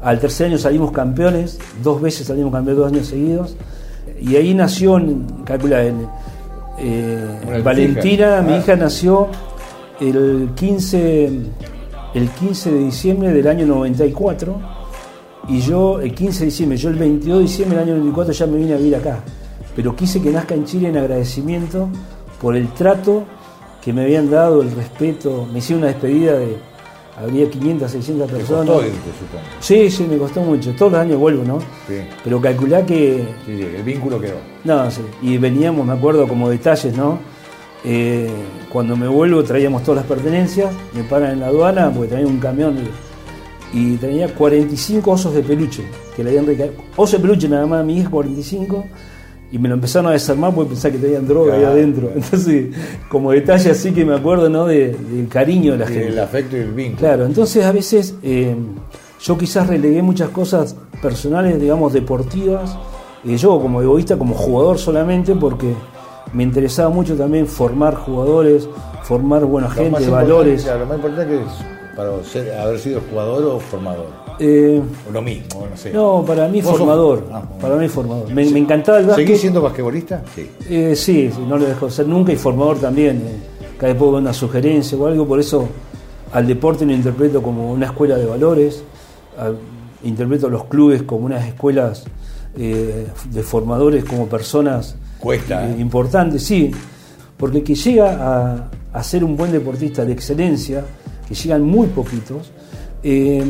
Al 0.02 0.20
tercer 0.20 0.48
año 0.48 0.58
salimos 0.58 0.92
campeones, 0.92 1.60
dos 1.84 2.02
veces 2.02 2.26
salimos 2.26 2.52
campeones 2.52 2.80
dos 2.80 2.92
años 2.92 3.06
seguidos. 3.06 3.56
Y 4.20 4.38
ahí 4.38 4.56
nació, 4.56 5.00
calcula, 5.44 5.86
en, 5.86 6.08
eh, 6.80 7.62
Valentina, 7.64 8.42
mi 8.42 8.54
ah. 8.54 8.58
hija, 8.58 8.76
nació 8.76 9.28
el 10.02 10.50
15, 10.56 11.26
el 12.16 12.30
15 12.32 12.72
de 12.72 12.80
diciembre 12.80 13.34
del 13.34 13.48
año 13.48 13.68
94 13.68 14.60
y 15.48 15.60
yo 15.60 16.02
el 16.02 16.16
15 16.16 16.40
de 16.40 16.46
diciembre, 16.46 16.78
yo 16.80 16.90
el 16.90 16.96
22 16.96 17.38
de 17.38 17.44
diciembre 17.44 17.78
del 17.78 17.90
año 17.90 17.98
94 17.98 18.34
ya 18.34 18.48
me 18.48 18.58
vine 18.58 18.74
a 18.74 18.78
vivir 18.78 18.96
acá. 18.96 19.20
Pero 19.76 19.96
quise 19.96 20.22
que 20.22 20.32
nazca 20.32 20.56
en 20.56 20.66
Chile 20.66 20.90
en 20.90 20.98
agradecimiento 20.98 21.90
por 22.40 22.56
el 22.56 22.70
trato 22.70 23.24
que 23.84 23.94
me 23.94 24.04
habían 24.04 24.30
dado, 24.30 24.62
el 24.62 24.72
respeto. 24.72 25.48
Me 25.52 25.60
hicieron 25.60 25.84
una 25.84 25.92
despedida 25.92 26.38
de 26.38 26.58
habría 27.18 27.50
500, 27.50 27.92
600 27.92 28.32
personas. 28.32 28.68
Costó 28.68 28.88
irte, 28.88 29.10
supongo. 29.20 29.44
Sí, 29.60 29.92
sí, 29.92 30.08
me 30.10 30.18
costó 30.18 30.42
mucho. 30.42 30.74
Todos 30.76 30.94
los 30.94 31.02
años 31.02 31.20
vuelvo, 31.20 31.44
¿no? 31.44 31.60
Sí. 31.88 32.02
Pero 32.24 32.42
calculá 32.42 32.86
que. 32.86 33.26
Sí, 33.46 33.58
sí, 33.58 33.62
el 33.62 33.84
vínculo 33.84 34.20
quedó. 34.20 34.38
No, 34.64 34.90
sí. 34.92 35.02
Y 35.22 35.38
veníamos, 35.38 35.86
me 35.86 35.94
acuerdo, 35.94 36.28
como 36.28 36.50
detalles, 36.50 36.96
¿no? 36.96 37.20
Eh, 37.88 38.28
cuando 38.70 38.98
me 38.98 39.08
vuelvo 39.08 39.44
traíamos 39.44 39.84
todas 39.84 39.98
las 39.98 40.06
pertenencias, 40.08 40.74
me 40.94 41.04
paran 41.04 41.34
en 41.34 41.40
la 41.42 41.48
aduana 41.48 41.92
porque 41.92 42.10
traía 42.10 42.26
un 42.26 42.40
camión 42.40 42.76
y, 43.72 43.98
tenía 43.98 44.34
45 44.34 45.12
osos 45.12 45.34
de 45.36 45.44
peluche 45.44 45.84
que 46.16 46.24
le 46.24 46.32
habían 46.32 46.48
regalado. 46.48 46.78
Osos 46.96 47.22
de 47.22 47.28
peluche 47.28 47.48
nada 47.48 47.68
más, 47.68 47.86
mi 47.86 48.00
hija 48.00 48.10
45 48.10 48.86
y 49.56 49.58
me 49.58 49.70
lo 49.70 49.76
empezaron 49.76 50.08
a 50.10 50.12
desarmar 50.12 50.54
porque 50.54 50.72
pensaba 50.72 50.92
que 50.92 50.98
tenían 50.98 51.26
droga 51.26 51.54
ahí 51.54 51.60
Claro. 51.62 51.74
adentro. 51.76 52.12
Entonces, 52.16 52.76
como 53.08 53.32
detalle 53.32 53.72
así 53.72 53.94
que 53.94 54.04
me 54.04 54.14
acuerdo, 54.14 54.50
¿no? 54.50 54.66
De- 54.66 54.90
del 54.94 55.30
cariño 55.30 55.72
de 55.72 55.78
la 55.78 55.88
gente. 55.88 56.10
El 56.10 56.20
afecto 56.20 56.58
y 56.58 56.60
el 56.60 56.72
vínculo. 56.74 57.00
Claro, 57.00 57.26
entonces 57.26 57.64
a 57.64 57.72
veces 57.72 58.16
eh, 58.22 58.54
yo 59.22 59.38
quizás 59.38 59.68
relegué 59.68 60.02
muchas 60.02 60.28
cosas 60.30 60.76
personales, 61.02 61.58
digamos, 61.60 61.94
deportivas, 61.94 62.78
eh, 63.24 63.38
yo 63.38 63.58
como 63.62 63.82
egoísta, 63.82 64.18
como 64.18 64.34
jugador 64.36 64.78
solamente, 64.78 65.34
porque 65.36 65.74
me 66.34 66.44
interesaba 66.44 66.90
mucho 66.90 67.16
también 67.16 67.48
formar 67.48 67.96
jugadores, 67.96 68.68
formar 69.04 69.46
buena 69.46 69.70
Lo 69.70 69.74
gente, 69.74 70.10
valores. 70.10 70.64
claro, 70.64 70.80
lo 70.80 70.86
más 70.88 70.98
importante 70.98 71.36
es 71.36 71.42
para 71.96 72.24
ser- 72.24 72.52
haber 72.58 72.80
sido 72.80 73.02
jugador 73.10 73.44
o 73.46 73.60
formador. 73.60 74.08
Eh, 74.40 74.82
O 75.08 75.12
lo 75.14 75.22
mismo, 75.22 75.66
no 75.70 75.78
sé. 75.78 75.94
no, 75.94 76.24
para 76.28 76.48
mí 76.50 76.62
formador, 76.62 77.24
Ah, 77.32 77.40
bueno. 77.48 77.62
para 77.62 77.76
mí 77.78 77.88
formador. 77.88 78.30
Me, 78.34 78.46
me 78.50 78.60
encantaba 78.60 79.00
el 79.00 79.06
básquet. 79.06 79.26
¿Seguís 79.28 79.42
siendo 79.42 79.62
basquetbolista? 79.62 80.24
Sí. 80.36 80.50
Eh, 80.70 80.94
sí, 80.96 81.30
no 81.48 81.58
lo 81.58 81.66
dejo 81.66 81.86
de 81.86 81.92
ser 81.94 82.08
nunca 82.08 82.32
y 82.34 82.36
formador 82.36 82.80
también. 82.80 83.18
eh. 83.18 83.40
cada 83.78 83.92
vez 83.92 84.00
puedo 84.00 84.14
dar 84.14 84.22
una 84.22 84.34
sugerencia 84.34 84.98
o 84.98 85.06
algo, 85.06 85.26
por 85.28 85.40
eso 85.40 85.68
al 86.32 86.48
deporte 86.48 86.86
lo 86.86 86.94
interpreto 86.94 87.42
como 87.42 87.72
una 87.74 87.88
escuela 87.88 88.16
de 88.18 88.26
valores, 88.26 88.84
al- 89.38 89.58
interpreto 90.04 90.48
a 90.48 90.50
los 90.50 90.66
clubes 90.66 91.04
como 91.04 91.26
unas 91.26 91.46
escuelas 91.48 92.06
eh, 92.58 93.06
de 93.32 93.44
formadores 93.44 94.04
como 94.06 94.28
personas 94.28 94.96
Cuesta, 95.20 95.68
¿eh? 95.70 95.76
importantes, 95.80 96.44
sí, 96.44 96.72
porque 97.38 97.58
el 97.58 97.64
que 97.66 97.76
llega 97.76 98.18
a, 98.22 98.70
a 98.94 99.04
ser 99.04 99.24
un 99.26 99.36
buen 99.36 99.52
deportista 99.52 100.06
de 100.06 100.14
excelencia, 100.14 100.86
que 101.28 101.34
llegan 101.34 101.64
muy 101.64 101.88
poquitos, 101.88 102.52
eh, 103.04 103.44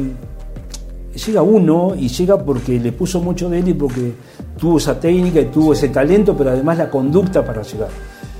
llega 1.25 1.41
uno 1.41 1.95
y 1.97 2.07
llega 2.07 2.37
porque 2.37 2.79
le 2.79 2.91
puso 2.91 3.21
mucho 3.21 3.49
de 3.49 3.59
él 3.59 3.69
y 3.69 3.73
porque 3.73 4.13
tuvo 4.57 4.77
esa 4.77 4.99
técnica 4.99 5.39
y 5.39 5.45
tuvo 5.45 5.73
ese 5.73 5.89
talento, 5.89 6.35
pero 6.35 6.51
además 6.51 6.77
la 6.77 6.89
conducta 6.89 7.45
para 7.45 7.61
llegar. 7.61 7.89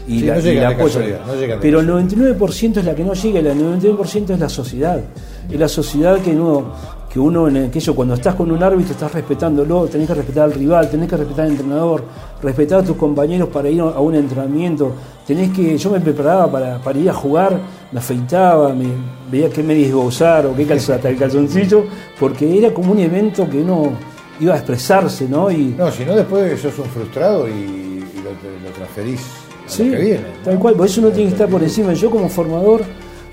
Y 0.08 0.20
Sí, 0.20 0.26
la, 0.26 0.36
no 0.36 0.50
y 0.50 0.56
la 0.56 0.70
no 0.72 1.60
pero 1.60 1.80
el 1.80 1.90
99% 1.90 2.78
es 2.78 2.86
la 2.86 2.94
que 2.94 3.04
no 3.04 3.14
llega, 3.14 3.40
el 3.40 3.48
99% 3.58 4.30
es 4.32 4.40
la 4.40 4.50
sociedad. 4.50 5.02
Es 5.50 5.60
la 5.60 5.68
sociedad 5.68 6.20
que 6.20 6.32
uno, 6.32 6.74
que 7.12 7.20
uno 7.20 7.48
en 7.48 7.58
aquello, 7.58 7.96
cuando 7.96 8.14
estás 8.14 8.36
con 8.36 8.52
un 8.52 8.62
árbitro, 8.62 8.94
estás 8.94 9.14
respetándolo, 9.14 9.86
tenés 9.88 10.08
que 10.08 10.14
respetar 10.14 10.44
al 10.44 10.54
rival, 10.54 10.90
tenés 10.90 11.10
que 11.10 11.18
respetar 11.18 11.46
al 11.46 11.52
entrenador, 11.52 12.04
respetar 12.42 12.82
a 12.82 12.84
tus 12.84 12.98
compañeros 12.98 13.50
para 13.50 13.68
ir 13.70 13.82
a 13.82 14.00
un 14.00 14.14
entrenamiento. 14.14 14.92
Tenés 15.26 15.52
que, 15.52 15.76
yo 15.76 15.90
me 15.90 16.00
preparaba 16.00 16.52
para, 16.52 16.78
para 16.78 17.00
ir 17.00 17.10
a 17.10 17.14
jugar, 17.14 17.60
me 17.92 18.00
afeitaba, 18.00 18.74
me 18.74 18.86
veía 19.32 19.50
qué 19.50 19.64
medias 19.64 19.90
iba 19.90 20.02
a 20.02 20.06
usar 20.06 20.46
o 20.46 20.56
qué 20.56 20.66
calza- 20.68 21.00
el 21.04 21.18
calzoncillo, 21.18 21.86
porque 22.20 22.58
era 22.58 22.74
como 22.74 22.92
un 22.92 23.00
evento 23.00 23.50
que 23.50 23.62
uno 23.62 23.92
iba 24.40 24.54
a 24.54 24.58
expresarse, 24.58 25.28
¿no? 25.30 25.50
Y, 25.52 25.76
No, 25.78 25.90
si 25.92 26.04
no 26.06 26.16
después 26.16 26.60
sos 26.60 26.78
un 26.80 26.86
frustrado 26.86 27.48
y, 27.48 27.52
y 27.52 28.22
lo, 28.24 28.32
lo 28.32 28.72
transferís 28.76 29.22
a 29.22 29.70
Sí, 29.70 29.86
lo 29.86 29.92
que 29.98 30.04
viene. 30.04 30.20
¿no? 30.20 30.44
tal 30.46 30.60
cual, 30.60 30.76
por 30.76 30.86
eso 30.86 31.02
uno 31.02 31.10
tiene 31.10 31.30
que 31.30 31.34
estar 31.36 31.50
por 31.50 31.64
encima. 31.64 31.94
Yo 31.94 32.10
como 32.12 32.28
formador 32.30 32.82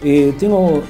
eh, 0.03 0.33
tengo, 0.38 0.81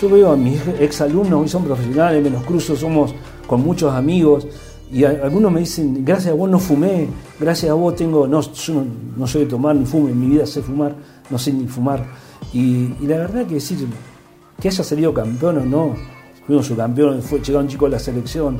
yo 0.00 0.08
veo 0.08 0.32
a 0.32 0.36
mis 0.36 0.58
ex 0.80 1.00
alumnos, 1.00 1.42
hoy 1.42 1.48
son 1.48 1.64
profesionales, 1.64 2.22
menos 2.22 2.42
cruzo, 2.44 2.74
somos 2.74 3.14
con 3.46 3.62
muchos 3.62 3.92
amigos, 3.92 4.46
y 4.90 5.04
a- 5.04 5.20
algunos 5.22 5.52
me 5.52 5.60
dicen, 5.60 6.04
gracias 6.04 6.32
a 6.32 6.36
vos 6.36 6.48
no 6.48 6.58
fumé, 6.58 7.06
gracias 7.38 7.70
a 7.70 7.74
vos 7.74 7.94
tengo, 7.96 8.26
no, 8.26 8.40
yo 8.40 8.74
no, 8.74 8.84
no 9.18 9.26
soy 9.26 9.42
de 9.44 9.50
tomar 9.50 9.76
ni 9.76 9.84
fumo, 9.84 10.08
en 10.08 10.18
mi 10.18 10.26
vida 10.34 10.46
sé 10.46 10.62
fumar, 10.62 10.94
no 11.30 11.38
sé 11.38 11.52
ni 11.52 11.66
fumar. 11.66 12.04
Y, 12.54 12.94
la 13.06 13.18
verdad 13.18 13.44
que 13.46 13.54
decir, 13.54 13.86
que 14.60 14.68
haya 14.68 14.84
salido 14.84 15.12
campeón 15.12 15.58
o 15.58 15.64
no, 15.64 15.94
fuimos 16.46 16.66
su 16.66 16.76
campeón, 16.76 17.20
fue, 17.20 17.40
llegaron 17.40 17.68
chicos 17.68 17.88
a 17.88 17.90
la 17.90 17.98
selección, 17.98 18.58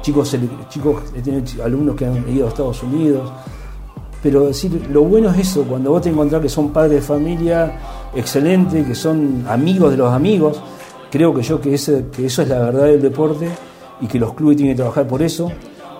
chicos, 0.00 0.34
chicos, 0.68 1.02
ch- 1.14 1.60
alumnos 1.62 1.96
que 1.96 2.06
han 2.06 2.28
ido 2.28 2.46
a 2.46 2.48
Estados 2.48 2.82
Unidos, 2.82 3.30
pero 4.22 4.46
decir, 4.46 4.86
lo 4.92 5.02
bueno 5.02 5.30
es 5.30 5.38
eso, 5.40 5.64
cuando 5.64 5.90
vos 5.90 6.02
te 6.02 6.10
encontrás 6.10 6.40
que 6.40 6.48
son 6.48 6.72
padres 6.72 7.00
de 7.00 7.02
familia 7.02 7.80
excelentes, 8.14 8.86
que 8.86 8.94
son 8.94 9.44
amigos 9.48 9.90
de 9.90 9.96
los 9.96 10.12
amigos, 10.12 10.60
creo 11.10 11.34
que 11.34 11.42
yo 11.42 11.60
que, 11.60 11.74
ese, 11.74 12.06
que 12.12 12.26
eso 12.26 12.42
es 12.42 12.48
la 12.48 12.60
verdad 12.60 12.84
del 12.84 13.02
deporte 13.02 13.48
y 14.00 14.06
que 14.06 14.20
los 14.20 14.34
clubes 14.34 14.56
tienen 14.56 14.74
que 14.76 14.78
trabajar 14.78 15.08
por 15.08 15.20
eso. 15.22 15.50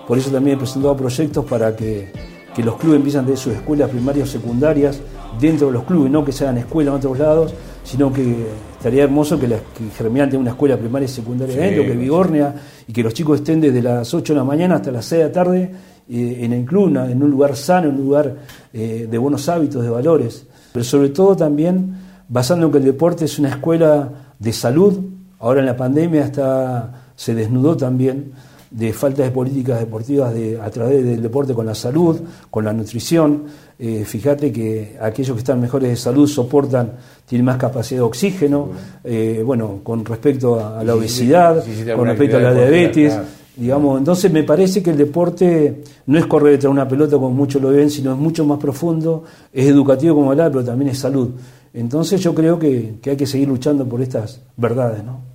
Por 0.07 0.17
eso 0.17 0.31
también 0.31 0.55
he 0.55 0.59
presentado 0.59 0.95
proyectos 0.95 1.45
para 1.45 1.75
que, 1.75 2.11
que 2.55 2.63
los 2.63 2.75
clubes 2.77 2.97
empiezan 2.97 3.25
tener 3.25 3.37
sus 3.37 3.53
escuelas 3.53 3.89
primarias 3.89 4.29
o 4.29 4.31
secundarias 4.31 4.99
dentro 5.39 5.67
de 5.67 5.73
los 5.73 5.83
clubes, 5.83 6.11
no 6.11 6.23
que 6.23 6.31
se 6.31 6.43
hagan 6.45 6.57
escuelas 6.59 6.93
en 6.93 6.97
otros 6.97 7.19
lados, 7.19 7.53
sino 7.83 8.11
que 8.11 8.47
estaría 8.77 9.03
hermoso 9.03 9.39
que, 9.39 9.47
la, 9.47 9.57
que 9.57 9.89
Germinal 9.95 10.29
tenga 10.29 10.41
una 10.41 10.51
escuela 10.51 10.77
primaria 10.77 11.05
y 11.05 11.09
secundaria 11.09 11.55
Sí, 11.55 11.59
dentro, 11.59 11.83
que 11.83 11.91
sí. 11.91 11.97
Vigornia, 11.97 12.55
y 12.87 12.93
que 12.93 13.03
los 13.03 13.13
chicos 13.13 13.39
estén 13.39 13.61
desde 13.61 13.81
las 13.81 14.13
8 14.13 14.33
de 14.33 14.39
la 14.39 14.45
mañana 14.45 14.75
hasta 14.75 14.91
las 14.91 15.05
6 15.05 15.19
de 15.19 15.27
la 15.27 15.31
tarde 15.31 15.71
eh, 16.09 16.39
en 16.41 16.53
el 16.53 16.65
club, 16.65 16.95
en 16.95 17.23
un 17.23 17.29
lugar 17.29 17.55
sano, 17.55 17.89
en 17.89 17.95
un 17.95 18.01
lugar 18.01 18.35
eh, 18.73 19.07
de 19.09 19.17
buenos 19.17 19.47
hábitos, 19.49 19.83
de 19.83 19.89
valores. 19.89 20.45
Pero 20.71 20.83
sobre 20.83 21.09
todo 21.09 21.35
también 21.35 21.95
basando 22.27 22.65
en 22.65 22.71
que 22.71 22.77
el 22.79 22.85
deporte 22.85 23.25
es 23.25 23.37
una 23.39 23.49
escuela 23.49 24.09
de 24.39 24.53
salud, 24.53 24.99
ahora 25.39 25.59
en 25.59 25.65
la 25.65 25.77
pandemia 25.77 26.23
está, 26.23 27.11
se 27.15 27.35
desnudó 27.35 27.77
también 27.77 28.31
de 28.73 28.91
falta 28.91 29.21
de 29.21 29.29
políticas 29.29 29.79
deportivas 29.79 30.33
de, 30.33 30.59
a 30.59 30.69
través 30.71 31.05
del 31.05 31.21
deporte 31.21 31.53
con 31.53 31.65
la 31.65 31.75
salud, 31.75 32.19
con 32.49 32.65
la 32.65 32.73
nutrición. 32.73 33.43
Eh, 33.77 34.03
fíjate 34.03 34.51
que 34.51 34.97
aquellos 34.99 35.35
que 35.35 35.39
están 35.39 35.61
mejores 35.61 35.89
de 35.89 35.95
salud 35.95 36.27
soportan, 36.27 36.93
tienen 37.25 37.45
más 37.45 37.57
capacidad 37.57 37.99
de 37.99 38.05
oxígeno, 38.05 38.69
eh, 39.03 39.43
bueno, 39.45 39.81
con 39.83 40.03
respecto 40.03 40.59
a, 40.59 40.79
a 40.79 40.83
la 40.83 40.95
obesidad, 40.95 41.63
sí, 41.63 41.71
sí, 41.75 41.83
sí, 41.83 41.91
con 41.91 42.07
respecto 42.07 42.37
a 42.37 42.41
la 42.41 42.53
diabetes. 42.53 43.13
claro. 43.13 43.43
Digamos, 43.55 43.99
entonces 43.99 44.31
me 44.31 44.41
parece 44.41 44.81
que 44.81 44.89
el 44.89 44.97
deporte 44.97 45.83
no 46.07 46.17
es 46.17 46.25
correr 46.25 46.53
detrás 46.53 46.63
de 46.63 46.69
una 46.69 46.87
pelota 46.87 47.17
como 47.17 47.29
muchos 47.29 47.61
lo 47.61 47.69
ven, 47.69 47.87
sino 47.91 48.11
es 48.13 48.17
mucho 48.17 48.43
más 48.45 48.57
profundo, 48.57 49.25
es 49.53 49.67
educativo 49.67 50.15
como 50.15 50.31
hablar, 50.31 50.51
pero 50.51 50.63
también 50.63 50.89
es 50.89 50.97
salud. 50.97 51.29
Entonces 51.71 52.19
yo 52.19 52.33
creo 52.33 52.57
que, 52.57 52.95
que 52.99 53.11
hay 53.11 53.15
que 53.15 53.27
seguir 53.27 53.47
luchando 53.47 53.85
por 53.87 54.01
estas 54.01 54.41
verdades, 54.57 55.03
¿no? 55.03 55.32